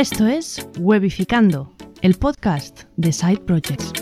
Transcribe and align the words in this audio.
Esto 0.00 0.26
es 0.26 0.66
Webificando, 0.78 1.74
el 2.00 2.14
podcast 2.14 2.84
de 2.96 3.12
Side 3.12 3.40
Projects. 3.40 3.92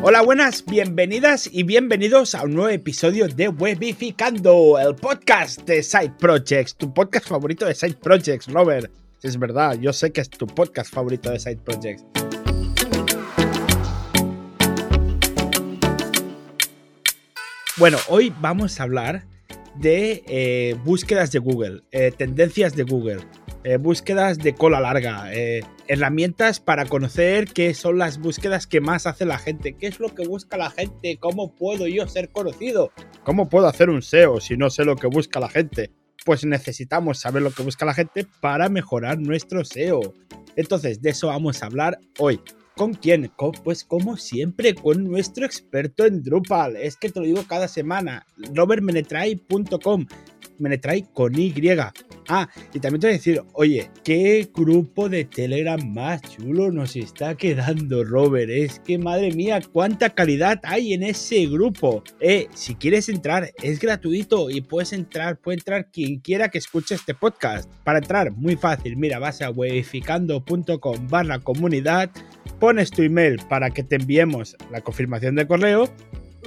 Hola, 0.00 0.22
buenas, 0.22 0.64
bienvenidas 0.64 1.46
y 1.52 1.64
bienvenidos 1.64 2.34
a 2.34 2.44
un 2.44 2.54
nuevo 2.54 2.70
episodio 2.70 3.28
de 3.28 3.50
Webificando, 3.50 4.78
el 4.78 4.94
podcast 4.94 5.60
de 5.64 5.82
Side 5.82 6.14
Projects, 6.18 6.74
tu 6.74 6.94
podcast 6.94 7.28
favorito 7.28 7.66
de 7.66 7.74
Side 7.74 7.98
Projects, 8.02 8.46
Robert. 8.46 8.90
Es 9.22 9.38
verdad, 9.38 9.78
yo 9.78 9.92
sé 9.92 10.10
que 10.10 10.22
es 10.22 10.30
tu 10.30 10.46
podcast 10.46 10.90
favorito 10.90 11.30
de 11.30 11.38
Side 11.38 11.58
Projects. 11.62 12.33
Bueno, 17.76 17.98
hoy 18.08 18.32
vamos 18.40 18.78
a 18.78 18.84
hablar 18.84 19.26
de 19.74 20.22
eh, 20.28 20.76
búsquedas 20.84 21.32
de 21.32 21.40
Google, 21.40 21.82
eh, 21.90 22.12
tendencias 22.16 22.76
de 22.76 22.84
Google, 22.84 23.18
eh, 23.64 23.78
búsquedas 23.78 24.38
de 24.38 24.54
cola 24.54 24.78
larga, 24.78 25.32
herramientas 25.88 26.60
para 26.60 26.86
conocer 26.86 27.46
qué 27.46 27.74
son 27.74 27.98
las 27.98 28.18
búsquedas 28.18 28.68
que 28.68 28.80
más 28.80 29.08
hace 29.08 29.24
la 29.24 29.38
gente, 29.38 29.72
qué 29.72 29.88
es 29.88 29.98
lo 29.98 30.14
que 30.14 30.24
busca 30.24 30.56
la 30.56 30.70
gente, 30.70 31.16
cómo 31.18 31.52
puedo 31.52 31.88
yo 31.88 32.06
ser 32.06 32.30
conocido, 32.30 32.92
cómo 33.24 33.48
puedo 33.48 33.66
hacer 33.66 33.90
un 33.90 34.02
SEO 34.02 34.40
si 34.40 34.56
no 34.56 34.70
sé 34.70 34.84
lo 34.84 34.94
que 34.94 35.08
busca 35.08 35.40
la 35.40 35.48
gente. 35.48 35.90
Pues 36.24 36.44
necesitamos 36.44 37.18
saber 37.18 37.42
lo 37.42 37.50
que 37.50 37.64
busca 37.64 37.84
la 37.84 37.92
gente 37.92 38.24
para 38.40 38.68
mejorar 38.68 39.18
nuestro 39.18 39.64
SEO. 39.64 40.14
Entonces, 40.54 41.02
de 41.02 41.10
eso 41.10 41.26
vamos 41.26 41.62
a 41.62 41.66
hablar 41.66 41.98
hoy. 42.20 42.40
¿Con 42.76 42.94
quién? 42.94 43.30
pues 43.62 43.84
como 43.84 44.16
siempre, 44.16 44.74
con 44.74 45.04
nuestro 45.04 45.46
experto 45.46 46.06
en 46.06 46.22
Drupal. 46.22 46.76
Es 46.76 46.96
que 46.96 47.08
te 47.08 47.20
lo 47.20 47.26
digo 47.26 47.44
cada 47.46 47.68
semana. 47.68 48.26
robertmenetray.com. 50.58 50.64
Menetray 50.64 51.06
con 51.12 51.38
Y. 51.38 51.54
Ah, 52.28 52.48
y 52.72 52.80
también 52.80 53.00
te 53.00 53.06
voy 53.06 53.14
a 53.14 53.18
decir, 53.18 53.42
oye, 53.52 53.90
¿qué 54.02 54.48
grupo 54.54 55.08
de 55.08 55.24
Telegram 55.24 55.80
más 55.92 56.22
chulo 56.22 56.70
nos 56.70 56.96
está 56.96 57.34
quedando, 57.36 58.02
Robert? 58.04 58.50
Es 58.50 58.80
que, 58.80 58.98
madre 58.98 59.32
mía, 59.32 59.60
cuánta 59.72 60.10
calidad 60.10 60.60
hay 60.62 60.94
en 60.94 61.02
ese 61.02 61.46
grupo. 61.46 62.02
Eh, 62.20 62.48
si 62.54 62.74
quieres 62.74 63.08
entrar, 63.08 63.52
es 63.62 63.78
gratuito 63.78 64.50
y 64.50 64.62
puedes 64.62 64.92
entrar, 64.92 65.38
puede 65.38 65.58
entrar 65.58 65.90
quien 65.90 66.20
quiera 66.20 66.48
que 66.48 66.58
escuche 66.58 66.94
este 66.94 67.14
podcast. 67.14 67.70
Para 67.84 67.98
entrar, 67.98 68.32
muy 68.32 68.56
fácil, 68.56 68.96
mira, 68.96 69.18
vas 69.18 69.42
a 69.42 69.50
webificando.com 69.50 71.08
barra 71.08 71.38
comunidad, 71.40 72.10
pones 72.58 72.90
tu 72.90 73.02
email 73.02 73.40
para 73.48 73.70
que 73.70 73.82
te 73.82 73.96
enviemos 73.96 74.56
la 74.70 74.80
confirmación 74.80 75.34
de 75.34 75.46
correo 75.46 75.90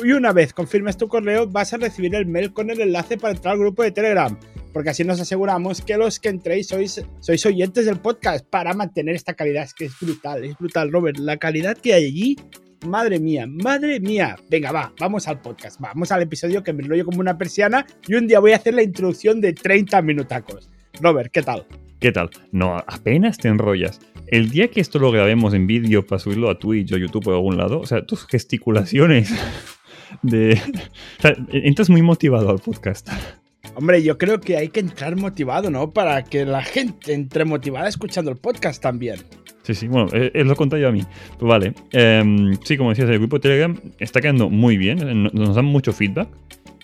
y 0.03 0.11
una 0.11 0.33
vez 0.33 0.53
confirmes 0.53 0.97
tu 0.97 1.07
correo 1.07 1.47
vas 1.47 1.73
a 1.73 1.77
recibir 1.77 2.13
el 2.15 2.25
mail 2.25 2.53
con 2.53 2.69
el 2.69 2.81
enlace 2.81 3.17
para 3.17 3.33
entrar 3.33 3.53
al 3.53 3.59
grupo 3.59 3.83
de 3.83 3.91
Telegram 3.91 4.37
porque 4.77 4.91
así 4.91 5.03
nos 5.03 5.19
aseguramos 5.19 5.81
que 5.81 5.97
los 5.97 6.19
que 6.19 6.29
entréis 6.29 6.67
sois, 6.67 7.03
sois 7.19 7.45
oyentes 7.47 7.87
del 7.87 7.97
podcast 7.97 8.45
para 8.47 8.75
mantener 8.75 9.15
esta 9.15 9.33
calidad. 9.33 9.63
Es 9.63 9.73
que 9.73 9.85
es 9.85 9.99
brutal, 9.99 10.45
es 10.45 10.55
brutal, 10.55 10.91
Robert. 10.91 11.17
La 11.17 11.37
calidad 11.37 11.75
que 11.75 11.95
hay 11.95 12.05
allí, 12.05 12.35
madre 12.85 13.19
mía, 13.19 13.47
madre 13.47 13.99
mía. 13.99 14.35
Venga, 14.51 14.71
va, 14.71 14.93
vamos 14.99 15.27
al 15.27 15.41
podcast, 15.41 15.79
vamos 15.79 16.11
al 16.11 16.21
episodio 16.21 16.63
que 16.63 16.73
me 16.73 16.83
enrollo 16.83 17.05
como 17.05 17.21
una 17.21 17.39
persiana 17.39 17.87
y 18.07 18.13
un 18.13 18.27
día 18.27 18.39
voy 18.39 18.51
a 18.51 18.57
hacer 18.57 18.75
la 18.75 18.83
introducción 18.83 19.41
de 19.41 19.53
30 19.53 19.99
minutacos. 20.03 20.69
Robert, 21.01 21.31
¿qué 21.31 21.41
tal? 21.41 21.65
¿Qué 21.99 22.11
tal? 22.11 22.29
No, 22.51 22.77
apenas 22.77 23.39
te 23.39 23.47
enrollas. 23.47 23.99
El 24.27 24.51
día 24.51 24.67
que 24.67 24.81
esto 24.81 24.99
lo 24.99 25.09
grabemos 25.09 25.55
en 25.55 25.65
vídeo 25.65 26.05
para 26.05 26.19
subirlo 26.19 26.51
a 26.51 26.59
Twitch 26.59 26.93
o 26.93 26.97
YouTube 26.97 27.29
o 27.29 27.33
algún 27.33 27.57
lado, 27.57 27.79
o 27.79 27.87
sea, 27.87 28.05
tus 28.05 28.27
gesticulaciones 28.27 29.33
de... 30.21 30.59
O 31.17 31.21
sea, 31.21 31.35
entras 31.51 31.89
muy 31.89 32.01
motivado 32.01 32.49
al 32.49 32.59
podcast. 32.59 33.09
Hombre, 33.75 34.01
yo 34.01 34.17
creo 34.17 34.39
que 34.39 34.57
hay 34.57 34.69
que 34.69 34.79
entrar 34.79 35.15
motivado, 35.15 35.69
¿no? 35.69 35.91
Para 35.91 36.23
que 36.23 36.45
la 36.45 36.63
gente 36.63 37.13
entre 37.13 37.45
motivada 37.45 37.87
escuchando 37.87 38.31
el 38.31 38.37
podcast 38.37 38.81
también. 38.81 39.19
Sí, 39.63 39.75
sí, 39.75 39.87
bueno, 39.87 40.09
es, 40.13 40.45
lo 40.45 40.55
contario 40.55 40.83
yo 40.83 40.89
a 40.89 40.91
mí. 40.91 41.03
Pues 41.37 41.49
vale. 41.49 41.73
Em, 41.91 42.57
sí, 42.63 42.77
como 42.77 42.89
decías, 42.91 43.09
el 43.09 43.19
grupo 43.19 43.37
de 43.37 43.41
Telegram 43.41 43.79
está 43.99 44.21
quedando 44.21 44.49
muy 44.49 44.77
bien, 44.77 44.99
eh, 45.01 45.29
nos 45.33 45.55
dan 45.55 45.65
mucho 45.65 45.91
feedback 45.91 46.29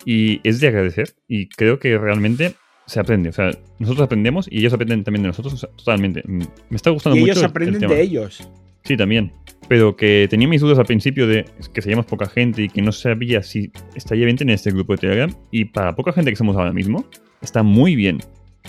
y 0.04 0.40
es 0.46 0.60
de 0.60 0.68
agradecer. 0.68 1.14
Y 1.26 1.48
creo 1.48 1.78
que 1.78 1.96
realmente 1.96 2.54
se 2.86 3.00
aprende. 3.00 3.30
O 3.30 3.32
sea, 3.32 3.50
nosotros 3.78 4.04
aprendemos 4.04 4.46
y 4.50 4.58
ellos 4.58 4.72
aprenden 4.72 5.02
también 5.02 5.22
de 5.22 5.28
nosotros. 5.28 5.54
O 5.54 5.56
sea, 5.56 5.70
totalmente. 5.70 6.22
Mm, 6.26 6.42
me 6.68 6.76
está 6.76 6.90
gustando 6.90 7.16
mucho. 7.16 7.26
Y 7.26 7.30
ellos 7.30 7.42
aprenden 7.42 7.88
de 7.88 8.02
ellos. 8.02 8.48
Sí, 8.84 8.98
también. 8.98 9.32
Pero 9.66 9.96
que 9.96 10.26
tenía 10.28 10.46
mis 10.46 10.60
dudas 10.60 10.78
al 10.78 10.84
principio 10.84 11.26
de 11.26 11.46
que 11.72 11.80
seríamos 11.80 12.04
poca 12.04 12.26
gente 12.26 12.62
y 12.62 12.68
que 12.68 12.82
no 12.82 12.92
sabía 12.92 13.42
si 13.42 13.72
estaría 13.94 14.26
bien 14.26 14.36
tener 14.36 14.56
este 14.56 14.70
grupo 14.70 14.92
de 14.92 14.98
Telegram. 14.98 15.34
Y 15.50 15.64
para 15.64 15.96
poca 15.96 16.12
gente 16.12 16.30
que 16.30 16.36
somos 16.36 16.54
ahora 16.54 16.72
mismo, 16.72 17.06
está 17.40 17.62
muy 17.62 17.96
bien. 17.96 18.18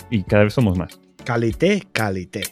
Y 0.08 0.22
cada 0.22 0.44
vez 0.44 0.54
somos 0.54 0.78
más. 0.78 0.98
Calité, 1.24 1.82
calité. 1.92 2.44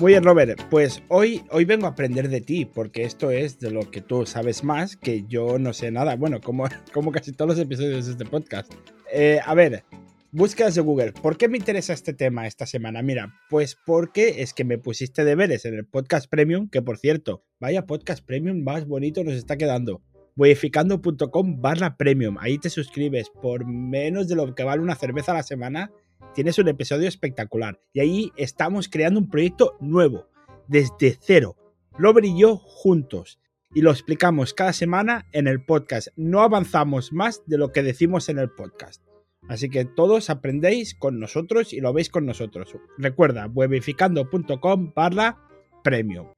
Muy 0.00 0.12
bien, 0.12 0.24
Robert. 0.24 0.60
Pues 0.68 1.00
hoy, 1.06 1.42
hoy 1.50 1.64
vengo 1.64 1.86
a 1.86 1.90
aprender 1.90 2.28
de 2.28 2.40
ti, 2.40 2.64
porque 2.64 3.04
esto 3.04 3.30
es 3.30 3.60
de 3.60 3.70
lo 3.70 3.88
que 3.88 4.00
tú 4.00 4.26
sabes 4.26 4.64
más, 4.64 4.96
que 4.96 5.24
yo 5.28 5.60
no 5.60 5.72
sé 5.72 5.92
nada. 5.92 6.16
Bueno, 6.16 6.40
como, 6.40 6.68
como 6.92 7.12
casi 7.12 7.32
todos 7.32 7.50
los 7.50 7.58
episodios 7.60 8.06
de 8.06 8.12
este 8.12 8.24
podcast. 8.24 8.72
Eh, 9.12 9.38
a 9.44 9.54
ver, 9.54 9.84
Búsquedas 10.30 10.74
de 10.74 10.82
Google. 10.82 11.12
¿Por 11.12 11.38
qué 11.38 11.48
me 11.48 11.56
interesa 11.56 11.94
este 11.94 12.12
tema 12.12 12.46
esta 12.46 12.66
semana? 12.66 13.00
Mira, 13.00 13.40
pues 13.48 13.78
porque 13.86 14.42
es 14.42 14.52
que 14.52 14.62
me 14.62 14.76
pusiste 14.76 15.24
deberes 15.24 15.64
en 15.64 15.72
el 15.72 15.86
podcast 15.86 16.28
premium, 16.28 16.68
que 16.68 16.82
por 16.82 16.98
cierto, 16.98 17.46
vaya 17.58 17.86
podcast 17.86 18.22
premium 18.22 18.62
más 18.62 18.86
bonito 18.86 19.24
nos 19.24 19.32
está 19.32 19.56
quedando. 19.56 20.02
Webificando.com 20.36 21.62
barra 21.62 21.96
premium. 21.96 22.36
Ahí 22.40 22.58
te 22.58 22.68
suscribes 22.68 23.30
por 23.30 23.66
menos 23.66 24.28
de 24.28 24.34
lo 24.34 24.54
que 24.54 24.64
vale 24.64 24.82
una 24.82 24.96
cerveza 24.96 25.32
a 25.32 25.36
la 25.36 25.42
semana. 25.42 25.90
Tienes 26.34 26.58
un 26.58 26.68
episodio 26.68 27.08
espectacular. 27.08 27.80
Y 27.94 28.00
ahí 28.00 28.30
estamos 28.36 28.90
creando 28.90 29.20
un 29.20 29.30
proyecto 29.30 29.78
nuevo, 29.80 30.28
desde 30.66 31.16
cero. 31.18 31.56
Y 32.22 32.38
yo 32.38 32.58
juntos. 32.58 33.40
Y 33.74 33.80
lo 33.80 33.90
explicamos 33.90 34.52
cada 34.52 34.74
semana 34.74 35.24
en 35.32 35.48
el 35.48 35.64
podcast. 35.64 36.08
No 36.16 36.42
avanzamos 36.42 37.14
más 37.14 37.42
de 37.46 37.56
lo 37.56 37.72
que 37.72 37.82
decimos 37.82 38.28
en 38.28 38.38
el 38.38 38.50
podcast. 38.50 39.07
Así 39.48 39.70
que 39.70 39.84
todos 39.84 40.30
aprendéis 40.30 40.94
con 40.94 41.18
nosotros 41.18 41.72
y 41.72 41.80
lo 41.80 41.92
veis 41.92 42.10
con 42.10 42.26
nosotros. 42.26 42.76
Recuerda, 42.98 43.46
webificando.com 43.46 44.92
barra 44.94 45.38
premium. 45.82 46.28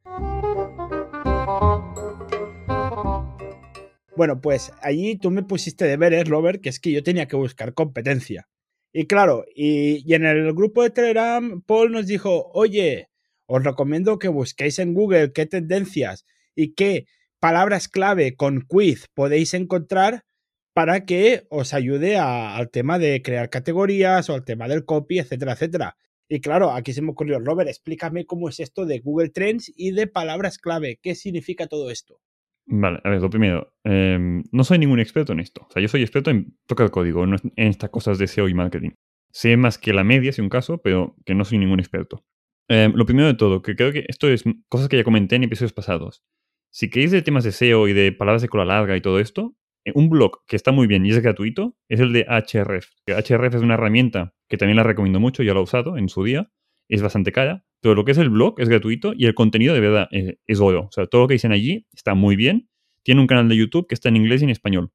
Bueno, 4.16 4.41
pues 4.41 4.72
allí 4.82 5.16
tú 5.16 5.31
me 5.31 5.43
pusiste 5.43 5.87
deberes, 5.87 6.28
Robert, 6.28 6.60
que 6.60 6.69
es 6.69 6.78
que 6.78 6.93
yo 6.93 7.03
tenía 7.03 7.26
que 7.26 7.37
buscar 7.37 7.75
competencia. 7.75 8.48
Y 8.93 9.06
claro, 9.06 9.44
y, 9.54 10.03
y 10.09 10.15
en 10.15 10.27
el 10.27 10.53
grupo 10.53 10.82
de 10.82 10.91
Telegram, 10.91 11.62
Paul 11.62 11.92
nos 11.92 12.06
dijo, 12.06 12.50
oye, 12.53 13.09
os 13.47 13.65
recomiendo 13.65 14.19
que 14.19 14.28
busquéis 14.28 14.78
en 14.78 14.94
Google 14.94 15.32
qué 15.32 15.47
tendencias 15.47 16.27
y 16.54 16.75
qué 16.75 17.06
palabras 17.41 17.88
clave 17.88 18.37
con 18.37 18.60
quiz 18.60 19.06
podéis 19.15 19.54
encontrar 19.54 20.25
para 20.72 21.04
que 21.04 21.47
os 21.50 21.75
ayude 21.75 22.16
al 22.16 22.70
tema 22.70 22.98
de 22.98 23.22
crear 23.22 23.50
categorías 23.50 24.31
o 24.31 24.34
al 24.34 24.44
tema 24.44 24.69
del 24.69 24.84
copy, 24.84 25.19
etcétera, 25.19 25.53
etcétera. 25.53 25.97
Y 26.28 26.41
claro, 26.41 26.70
aquí 26.70 26.92
se 26.92 27.03
me 27.03 27.10
ocurrió, 27.10 27.41
Robert, 27.41 27.69
explícame 27.69 28.25
cómo 28.25 28.48
es 28.48 28.60
esto 28.60 28.86
de 28.86 29.00
Google 29.00 29.30
Trends 29.30 29.72
y 29.76 29.91
de 29.91 30.06
palabras 30.06 30.59
clave. 30.59 31.00
¿Qué 31.03 31.16
significa 31.16 31.66
todo 31.66 31.91
esto? 31.91 32.20
Vale, 32.66 33.00
a 33.03 33.10
ver, 33.10 33.20
lo 33.20 33.30
primero, 33.30 33.75
em, 33.82 34.44
no 34.53 34.62
soy 34.62 34.78
ningún 34.78 35.00
experto 35.00 35.32
en 35.32 35.41
esto. 35.41 35.66
O 35.69 35.72
sea, 35.72 35.82
yo 35.82 35.88
soy 35.88 36.03
experto 36.03 36.30
en 36.30 36.56
tocar 36.66 36.91
código, 36.92 37.25
en 37.25 37.36
estas 37.56 37.91
cosas 37.91 38.18
de 38.18 38.28
SEO 38.28 38.48
y 38.48 38.54
marketing. 38.54 38.91
Sé 39.33 39.56
más 39.56 39.77
que 39.77 39.92
la 39.92 40.04
media, 40.04 40.33
si 40.33 40.41
un 40.41 40.48
caso, 40.48 40.78
pero 40.78 41.16
que 41.24 41.34
no 41.34 41.44
soy 41.44 41.59
ningún 41.59 41.80
experto. 41.80 42.24
Em, 42.68 42.92
lo 42.94 43.06
primero 43.06 43.27
de 43.27 43.34
todo, 43.34 43.62
que 43.62 43.74
creo 43.74 43.91
que 43.91 44.04
esto 44.06 44.28
es 44.28 44.44
cosas 44.68 44.89
que 44.89 44.97
ya 44.97 45.03
comenté 45.03 45.34
en 45.34 45.42
episodios 45.42 45.72
pasados. 45.72 46.22
Si 46.71 46.89
queréis 46.89 47.10
de 47.10 47.22
temas 47.22 47.42
de 47.42 47.50
SEO 47.50 47.89
y 47.89 47.92
de 47.92 48.12
palabras 48.12 48.42
de 48.42 48.48
cola 48.48 48.65
larga 48.65 48.97
y 48.97 49.00
todo 49.00 49.18
esto, 49.18 49.56
un 49.94 50.10
blog 50.10 50.44
que 50.47 50.56
está 50.56 50.72
muy 50.72 50.86
bien 50.86 51.06
y 51.06 51.10
es 51.10 51.21
gratuito 51.21 51.77
es 51.88 52.00
el 52.00 52.12
de 52.12 52.27
HRF. 52.28 52.86
HRF 53.06 53.54
es 53.54 53.62
una 53.62 53.74
herramienta 53.74 54.34
que 54.48 54.56
también 54.56 54.77
la 54.77 54.82
recomiendo 54.82 55.21
mucho, 55.21 55.42
ya 55.42 55.54
lo 55.54 55.60
he 55.60 55.62
usado 55.62 55.97
en 55.97 56.09
su 56.09 56.24
día, 56.24 56.50
es 56.88 57.03
bastante 57.03 57.32
cara, 57.32 57.65
pero 57.80 57.94
lo 57.94 58.04
que 58.04 58.12
es 58.12 58.18
el 58.18 58.30
blog 58.30 58.60
es 58.60 58.68
gratuito 58.68 59.12
y 59.16 59.27
el 59.27 59.34
contenido 59.34 59.74
de 59.74 59.80
verdad 59.80 60.09
es, 60.10 60.38
es 60.47 60.60
oro. 60.60 60.86
O 60.86 60.92
sea, 60.92 61.06
todo 61.06 61.22
lo 61.22 61.28
que 61.28 61.34
dicen 61.34 61.53
allí 61.53 61.86
está 61.92 62.15
muy 62.15 62.36
bien. 62.36 62.68
Tiene 63.03 63.21
un 63.21 63.27
canal 63.27 63.48
de 63.48 63.56
YouTube 63.56 63.86
que 63.86 63.94
está 63.94 64.09
en 64.09 64.16
inglés 64.16 64.42
y 64.42 64.44
en 64.44 64.50
español. 64.50 64.92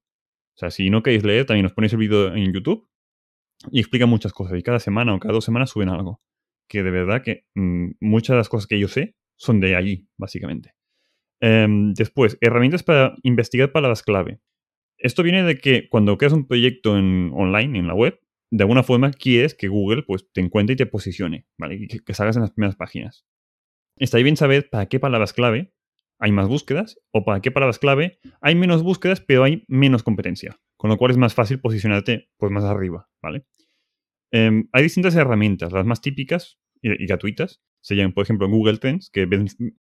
O 0.56 0.58
sea, 0.58 0.72
si 0.72 0.90
no 0.90 1.04
queréis 1.04 1.24
leer, 1.24 1.46
también 1.46 1.66
os 1.66 1.74
ponéis 1.74 1.94
el 1.94 2.00
vídeo 2.00 2.34
en 2.34 2.54
YouTube 2.54 2.88
y 3.72 3.80
explica 3.80 4.06
muchas 4.06 4.34
cosas. 4.34 4.58
Y 4.58 4.64
cada 4.64 4.80
semana 4.80 5.14
o 5.14 5.20
cada 5.20 5.34
dos 5.34 5.46
semanas 5.46 5.70
suben 5.70 5.90
algo. 5.90 6.22
Que 6.70 6.84
de 6.84 6.92
verdad 6.92 7.24
que 7.24 7.46
mm, 7.56 7.92
muchas 8.00 8.36
de 8.36 8.38
las 8.38 8.50
cosas 8.50 8.68
que 8.68 8.80
yo 8.80 8.88
sé 8.88 9.16
son 9.36 9.60
de 9.60 9.76
allí, 9.76 10.08
básicamente. 10.18 10.74
Em, 11.42 11.94
después, 11.94 12.38
herramientas 12.42 12.84
para 12.84 13.16
investigar 13.24 13.72
palabras 13.72 14.04
clave. 14.04 14.40
Esto 14.98 15.24
viene 15.24 15.44
de 15.44 15.58
que 15.58 15.90
cuando 15.90 16.18
creas 16.18 16.34
un 16.34 16.48
proyecto 16.48 16.98
en, 16.98 17.32
online, 17.34 17.80
en 17.80 17.88
la 17.88 17.94
web, 17.94 18.20
de 18.52 18.64
alguna 18.64 18.84
forma 18.84 19.12
quieres 19.12 19.54
que 19.54 19.68
Google 19.68 20.04
pues, 20.04 20.30
te 20.32 20.42
encuentre 20.42 20.74
y 20.74 20.78
te 20.78 20.86
posicione, 20.86 21.46
¿vale? 21.58 21.76
Y 21.76 21.88
que, 21.88 22.14
salgas 22.14 22.36
en 22.36 22.44
las 22.44 22.52
primeras 22.52 22.76
páginas. 22.76 23.26
Está 23.98 24.18
bien 24.18 24.38
saber 24.38 24.70
para 24.70 24.88
qué 24.88 25.00
palabras 25.00 25.34
clave 25.34 25.74
hay 26.18 26.32
más 26.32 26.48
búsquedas 26.48 26.98
o 27.12 27.26
para 27.26 27.42
qué 27.42 27.52
palabras 27.52 27.78
clave 27.78 28.20
hay 28.40 28.56
menos 28.56 28.84
búsquedas 28.84 29.20
pero 29.20 29.44
hay 29.44 29.66
menos 29.68 30.04
competencia, 30.04 30.60
con 30.78 30.90
lo 30.90 30.98
cual 30.98 31.12
es 31.12 31.18
más 31.18 31.34
fácil 31.34 31.60
posicionarte 31.60 32.30
pues 32.38 32.52
más 32.52 32.64
arriba, 32.64 33.10
¿vale? 33.22 33.46
Em, 34.32 34.70
hay 34.72 34.84
distintas 34.84 35.16
herramientas, 35.16 35.72
las 35.72 35.86
más 35.86 36.02
típicas 36.02 36.60
y, 36.82 37.06
gratuitas 37.06 37.62
serían, 37.82 38.14
por 38.14 38.24
ejemplo, 38.24 38.50
Google 38.50 38.78
Trends, 38.78 39.10
que 39.10 39.28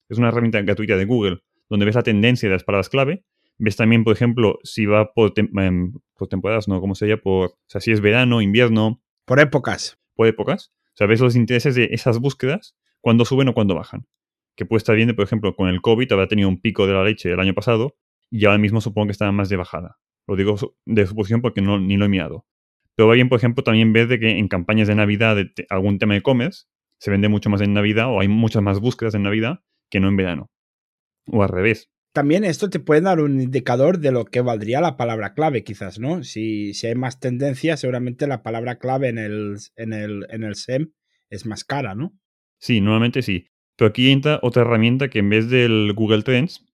es 0.09 0.19
una 0.19 0.29
herramienta 0.29 0.61
gratuita 0.63 0.97
de 0.97 1.05
Google 1.05 1.41
donde 1.71 1.87
ves 1.87 1.95
la 1.95 2.03
tendencia 2.03 2.49
de 2.49 2.55
las 2.55 2.65
palabras 2.65 2.89
clave. 2.89 3.25
Ves 3.63 3.77
también, 3.77 4.05
por 4.05 4.15
ejemplo, 4.15 4.59
si 4.65 4.87
va 4.87 5.13
por, 5.13 5.33
em, 5.37 5.93
por 6.17 6.29
temporadas, 6.29 6.67
¿no? 6.67 6.81
¿Cómo 6.81 6.95
sería? 6.95 7.19
Por, 7.19 7.51
o 7.51 7.59
sea, 7.67 7.81
si 7.81 7.93
es 7.93 8.01
verano, 8.01 8.41
invierno. 8.41 9.03
Por 9.27 9.39
épocas. 9.39 9.99
Por 10.15 10.27
épocas. 10.27 10.73
O 10.89 10.97
sea, 10.97 11.07
ves 11.07 11.21
los 11.21 11.37
intereses 11.37 11.75
de 11.75 11.91
esas 11.93 12.19
búsquedas, 12.19 12.75
cuando 13.01 13.25
suben 13.25 13.49
o 13.49 13.55
cuando 13.55 13.75
bajan 13.75 14.07
que 14.61 14.67
puede 14.67 14.79
estar 14.79 14.95
bien, 14.95 15.17
por 15.17 15.25
ejemplo, 15.25 15.57
con 15.57 15.71
el 15.71 15.81
COVID 15.81 16.13
había 16.13 16.27
tenido 16.29 16.47
un 16.47 16.61
pico 16.61 16.87
de 16.87 16.93
la 16.93 17.03
leche 17.03 17.33
el 17.33 17.41
año 17.41 17.55
pasado 17.55 17.97
y 18.31 18.45
ahora 18.45 18.59
mismo 18.59 18.83
supongo 18.83 19.07
que 19.07 19.13
está 19.13 19.33
más 19.33 19.49
de 19.49 19.57
bajada. 19.57 19.99
Lo 20.27 20.37
digo 20.37 20.57
de 20.85 21.07
suposición 21.07 21.41
porque 21.41 21.63
no, 21.63 21.81
ni 21.81 21.97
lo 21.97 22.05
he 22.05 22.09
mirado. 22.11 22.45
Pero 22.95 23.09
va 23.09 23.15
bien, 23.15 23.31
por 23.31 23.39
ejemplo, 23.39 23.65
también 23.65 23.95
ver 23.95 24.07
de 24.09 24.21
que 24.21 24.37
en 24.37 24.49
campañas 24.49 24.87
de 24.87 24.95
Navidad 24.95 25.35
de 25.37 25.51
algún 25.71 25.99
tema 25.99 26.13
de 26.13 26.19
e-commerce 26.19 26.67
se 26.99 27.11
vende 27.11 27.31
mucho 27.31 27.49
más 27.49 27.63
en 27.63 27.73
Navidad 27.73 28.09
o 28.09 28.21
hay 28.21 28.29
muchas 28.29 28.63
más 28.63 28.81
búsquedas 28.81 29.15
en 29.15 29.23
Navidad 29.23 29.63
que 29.89 29.99
no 29.99 30.09
en 30.09 30.17
verano. 30.17 30.51
O 31.27 31.43
al 31.43 31.49
revés. 31.49 31.91
También 32.13 32.45
esto 32.45 32.71
te 32.71 32.81
puede 32.81 33.03
dar 33.03 33.21
un 33.21 33.41
indicador 33.41 33.99
de 33.99 34.11
lo 34.11 34.25
que 34.25 34.41
valdría 34.41 34.81
la 34.81 34.97
palabra 34.97 35.33
clave, 35.35 35.63
quizás, 35.63 36.01
¿no? 36.01 36.25
Si, 36.25 36.75
si 36.75 36.89
hay 36.89 36.97
más 36.97 37.21
tendencia, 37.21 37.77
seguramente 37.77 38.27
la 38.27 38.43
palabra 38.43 38.79
clave 38.79 39.09
en 39.09 39.19
el, 39.19 39.57
en, 39.77 39.93
el, 39.93 40.27
en 40.31 40.43
el 40.43 40.57
SEM 40.57 40.91
es 41.31 41.47
más 41.47 41.65
cara, 41.65 41.95
¿no? 41.95 42.13
Sí, 42.59 42.81
normalmente 42.81 43.23
sí. 43.23 43.47
Pero 43.77 43.91
aquí 43.91 44.11
entra 44.11 44.41
otra 44.43 44.63
herramienta 44.63 45.09
que 45.09 45.21
en 45.21 45.31
vez 45.31 45.49
del 45.49 45.93
Google 45.95 46.23
Trends 46.23 46.67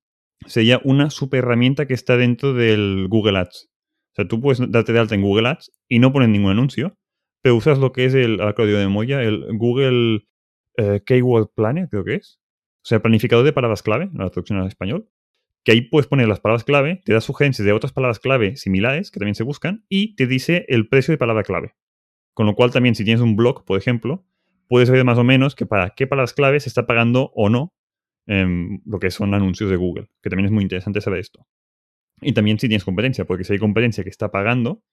sería 0.47 0.81
una 0.85 1.11
super 1.11 1.39
herramienta 1.39 1.87
que 1.87 1.95
está 1.95 2.17
dentro 2.17 2.55
del 2.55 3.07
Google 3.09 3.39
Ads. 3.39 3.69
O 3.69 4.15
sea, 4.17 4.29
tú 4.29 4.41
puedes 4.41 4.61
darte 4.71 4.93
de 4.93 4.99
alta 4.99 5.15
en 5.15 5.23
Google 5.23 5.49
Ads 5.49 5.71
y 5.89 5.99
no 5.99 6.13
poner 6.13 6.31
ningún 6.31 6.51
anuncio, 6.51 6.97
pero 7.43 7.57
usas 7.57 7.79
lo 7.79 7.93
que 7.93 8.07
es 8.07 8.15
el, 8.15 8.39
código 8.55 8.79
de 8.79 8.89
Moya, 8.89 9.23
el 9.23 9.45
Google 9.57 10.27
eh, 10.79 11.03
Keyword 11.05 11.51
Planner, 11.55 11.89
creo 11.89 12.05
que 12.05 12.15
es. 12.17 12.41
O 12.83 12.89
sea, 12.89 13.01
planificador 13.01 13.45
de 13.45 13.53
palabras 13.53 13.83
clave, 13.83 14.09
la 14.15 14.31
traducción 14.31 14.59
al 14.59 14.69
español. 14.69 15.09
Que 15.67 15.73
ahí 15.73 15.81
puedes 15.81 16.07
poner 16.07 16.29
las 16.29 16.39
palabras 16.39 16.63
clave, 16.63 17.03
te 17.05 17.13
da 17.13 17.21
sugerencias 17.21 17.67
de 17.67 17.73
otras 17.73 17.93
palabras 17.93 18.21
clave 18.21 18.55
similares 18.55 19.11
que 19.11 19.19
también 19.19 19.35
se 19.35 19.43
buscan 19.43 19.85
y 19.89 20.15
te 20.15 20.29
dice 20.29 20.65
el 20.69 20.89
precio 20.89 21.11
de 21.11 21.19
palabra 21.19 21.43
clave. 21.43 21.75
Con 22.35 22.47
lo 22.47 22.55
cual 22.55 22.71
también 22.71 22.95
si 22.95 23.03
tienes 23.03 23.21
un 23.21 23.35
blog, 23.35 23.65
por 23.65 23.77
ejemplo, 23.77 24.25
puedes 24.69 24.91
ver 24.91 25.05
más 25.05 25.19
o 25.19 25.25
menos 25.25 25.57
que 25.57 25.67
para 25.67 25.91
qué 25.91 26.07
palabras 26.07 26.35
clave 26.35 26.61
se 26.61 26.69
está 26.69 26.87
pagando 26.87 27.33
o 27.35 27.49
no 27.49 27.75
em, 28.29 28.81
lo 28.87 29.01
que 29.01 29.11
son 29.11 29.35
anuncios 29.35 29.69
de 29.69 29.75
Google, 29.75 30.07
que 30.23 30.31
también 30.31 30.47
es 30.47 30.53
muy 30.53 30.63
interesante 30.63 31.01
saber 31.01 31.19
esto. 31.19 31.49
Y 32.21 32.33
también 32.33 32.61
si 32.61 32.69
tienes 32.69 32.85
competencia, 32.85 33.25
porque 33.25 33.43
si 33.43 33.55
hay 33.55 33.59
competencia 33.59 34.05
que 34.05 34.11
está 34.11 34.31
pagando, 34.31 34.85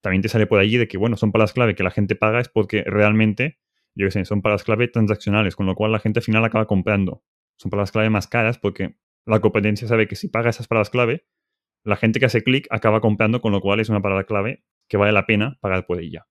también 0.00 0.22
te 0.22 0.28
sale 0.28 0.46
por 0.46 0.60
allí 0.60 0.76
de 0.76 0.86
que, 0.86 0.96
bueno, 0.96 1.16
son 1.16 1.32
palabras 1.32 1.54
clave 1.54 1.74
que 1.74 1.82
la 1.82 1.90
gente 1.90 2.14
paga 2.14 2.40
es 2.40 2.48
porque 2.48 2.84
realmente, 2.84 3.58
yo 3.96 4.06
qué 4.06 4.12
sé, 4.12 4.24
son 4.24 4.42
palabras 4.42 4.62
clave 4.62 4.86
transaccionales, 4.86 5.56
con 5.56 5.66
lo 5.66 5.74
cual 5.74 5.90
la 5.90 5.98
gente 5.98 6.20
al 6.20 6.24
final 6.24 6.44
acaba 6.44 6.68
comprando. 6.68 7.24
Son 7.56 7.68
palabras 7.68 7.90
clave 7.90 8.10
más 8.10 8.28
caras 8.28 8.58
porque 8.58 8.94
la 9.26 9.40
competencia 9.40 9.88
sabe 9.88 10.08
que 10.08 10.16
si 10.16 10.28
paga 10.28 10.50
esas 10.50 10.68
palabras 10.68 10.90
clave, 10.90 11.26
la 11.84 11.96
gente 11.96 12.20
que 12.20 12.26
hace 12.26 12.42
clic 12.42 12.66
acaba 12.70 13.00
comprando, 13.00 13.40
con 13.40 13.52
lo 13.52 13.60
cual 13.60 13.80
es 13.80 13.88
una 13.88 14.02
palabra 14.02 14.24
clave 14.24 14.64
que 14.88 14.96
vale 14.96 15.12
la 15.12 15.26
pena 15.26 15.58
pagar 15.60 15.86
por 15.86 16.00
ella. 16.00 16.26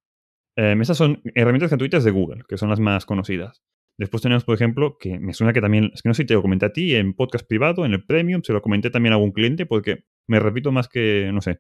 Em, 0.56 0.82
esas 0.82 0.98
son 0.98 1.22
herramientas 1.36 1.70
gratuitas 1.70 2.04
de 2.04 2.12
Google, 2.12 2.44
que 2.48 2.58
son 2.58 2.70
las 2.70 2.80
más 2.80 3.06
conocidas. 3.06 3.64
Después 3.98 4.22
tenemos, 4.22 4.44
por 4.44 4.56
ejemplo, 4.56 4.98
que 5.00 5.20
me 5.20 5.34
suena 5.34 5.54
que 5.54 5.62
también, 5.62 5.92
es 5.94 6.02
que 6.02 6.10
no 6.10 6.14
sé 6.14 6.24
si 6.24 6.28
te 6.28 6.34
lo 6.34 6.42
comenté 6.42 6.66
a 6.66 6.74
ti, 6.74 6.96
en 6.96 7.14
podcast 7.14 7.48
privado, 7.48 7.86
en 7.86 7.94
el 7.94 8.06
Premium, 8.06 8.42
se 8.44 8.54
lo 8.54 8.62
comenté 8.62 8.90
también 8.90 9.14
a 9.14 9.16
algún 9.16 9.32
cliente, 9.32 9.66
porque 9.66 10.04
me 10.28 10.40
repito 10.40 10.72
más 10.72 10.88
que, 10.88 11.32
no 11.34 11.42
sé, 11.42 11.60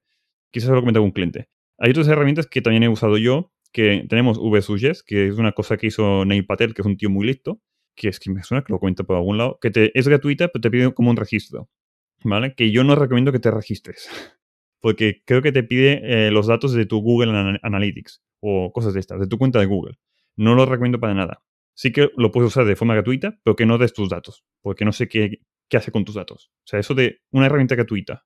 quizás 0.51 0.67
se 0.67 0.73
lo 0.73 0.81
comenté 0.81 0.97
a 0.97 0.99
algún 0.99 1.11
cliente. 1.11 1.49
Hay 1.77 1.91
otras 1.91 2.07
herramientas 2.07 2.47
que 2.47 2.61
también 2.61 2.83
he 2.83 2.89
usado 2.89 3.17
yo, 3.17 3.53
que 3.71 4.05
tenemos 4.09 4.39
VSuggest, 4.39 5.05
que 5.05 5.27
es 5.27 5.37
una 5.37 5.51
cosa 5.51 5.77
que 5.77 5.87
hizo 5.87 6.25
Neil 6.25 6.45
Patel, 6.45 6.73
que 6.73 6.81
es 6.81 6.85
un 6.85 6.97
tío 6.97 7.09
muy 7.09 7.25
listo, 7.25 7.61
que 7.99 8.07
es 8.07 8.19
que 8.19 8.31
me 8.31 8.41
suena 8.43 8.63
que 8.63 8.71
lo 8.71 8.79
comento 8.79 9.03
por 9.03 9.17
algún 9.17 9.37
lado, 9.37 9.59
que 9.61 9.69
te, 9.69 9.91
es 9.97 10.07
gratuita, 10.07 10.47
pero 10.47 10.61
te 10.61 10.71
pide 10.71 10.93
como 10.93 11.09
un 11.11 11.17
registro, 11.17 11.69
¿vale? 12.23 12.55
Que 12.55 12.71
yo 12.71 12.83
no 12.85 12.95
recomiendo 12.95 13.33
que 13.33 13.39
te 13.39 13.51
registres, 13.51 14.09
porque 14.79 15.21
creo 15.25 15.41
que 15.41 15.51
te 15.51 15.63
pide 15.63 16.27
eh, 16.27 16.31
los 16.31 16.47
datos 16.47 16.71
de 16.73 16.85
tu 16.85 17.01
Google 17.01 17.59
Analytics 17.61 18.23
o 18.39 18.71
cosas 18.71 18.93
de 18.93 19.01
estas, 19.01 19.19
de 19.19 19.27
tu 19.27 19.37
cuenta 19.37 19.59
de 19.59 19.65
Google. 19.65 19.99
No 20.37 20.55
lo 20.55 20.65
recomiendo 20.65 20.99
para 20.99 21.13
nada. 21.13 21.43
Sí 21.75 21.91
que 21.91 22.09
lo 22.15 22.31
puedes 22.31 22.47
usar 22.47 22.65
de 22.65 22.77
forma 22.77 22.93
gratuita, 22.93 23.37
pero 23.43 23.57
que 23.57 23.65
no 23.65 23.77
des 23.77 23.93
tus 23.93 24.09
datos, 24.09 24.45
porque 24.61 24.85
no 24.85 24.93
sé 24.93 25.09
qué, 25.09 25.41
qué 25.69 25.77
hace 25.77 25.91
con 25.91 26.05
tus 26.05 26.15
datos. 26.15 26.51
O 26.59 26.67
sea, 26.67 26.79
eso 26.79 26.93
de 26.93 27.21
una 27.31 27.47
herramienta 27.47 27.75
gratuita 27.75 28.25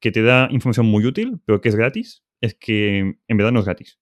que 0.00 0.10
te 0.10 0.22
da 0.22 0.48
información 0.50 0.86
muy 0.86 1.04
útil, 1.04 1.40
pero 1.44 1.60
que 1.60 1.68
es 1.68 1.76
gratis, 1.76 2.24
es 2.40 2.54
que 2.54 2.98
en 2.98 3.36
verdad 3.36 3.52
no 3.52 3.60
es 3.60 3.66
gratis. 3.66 3.98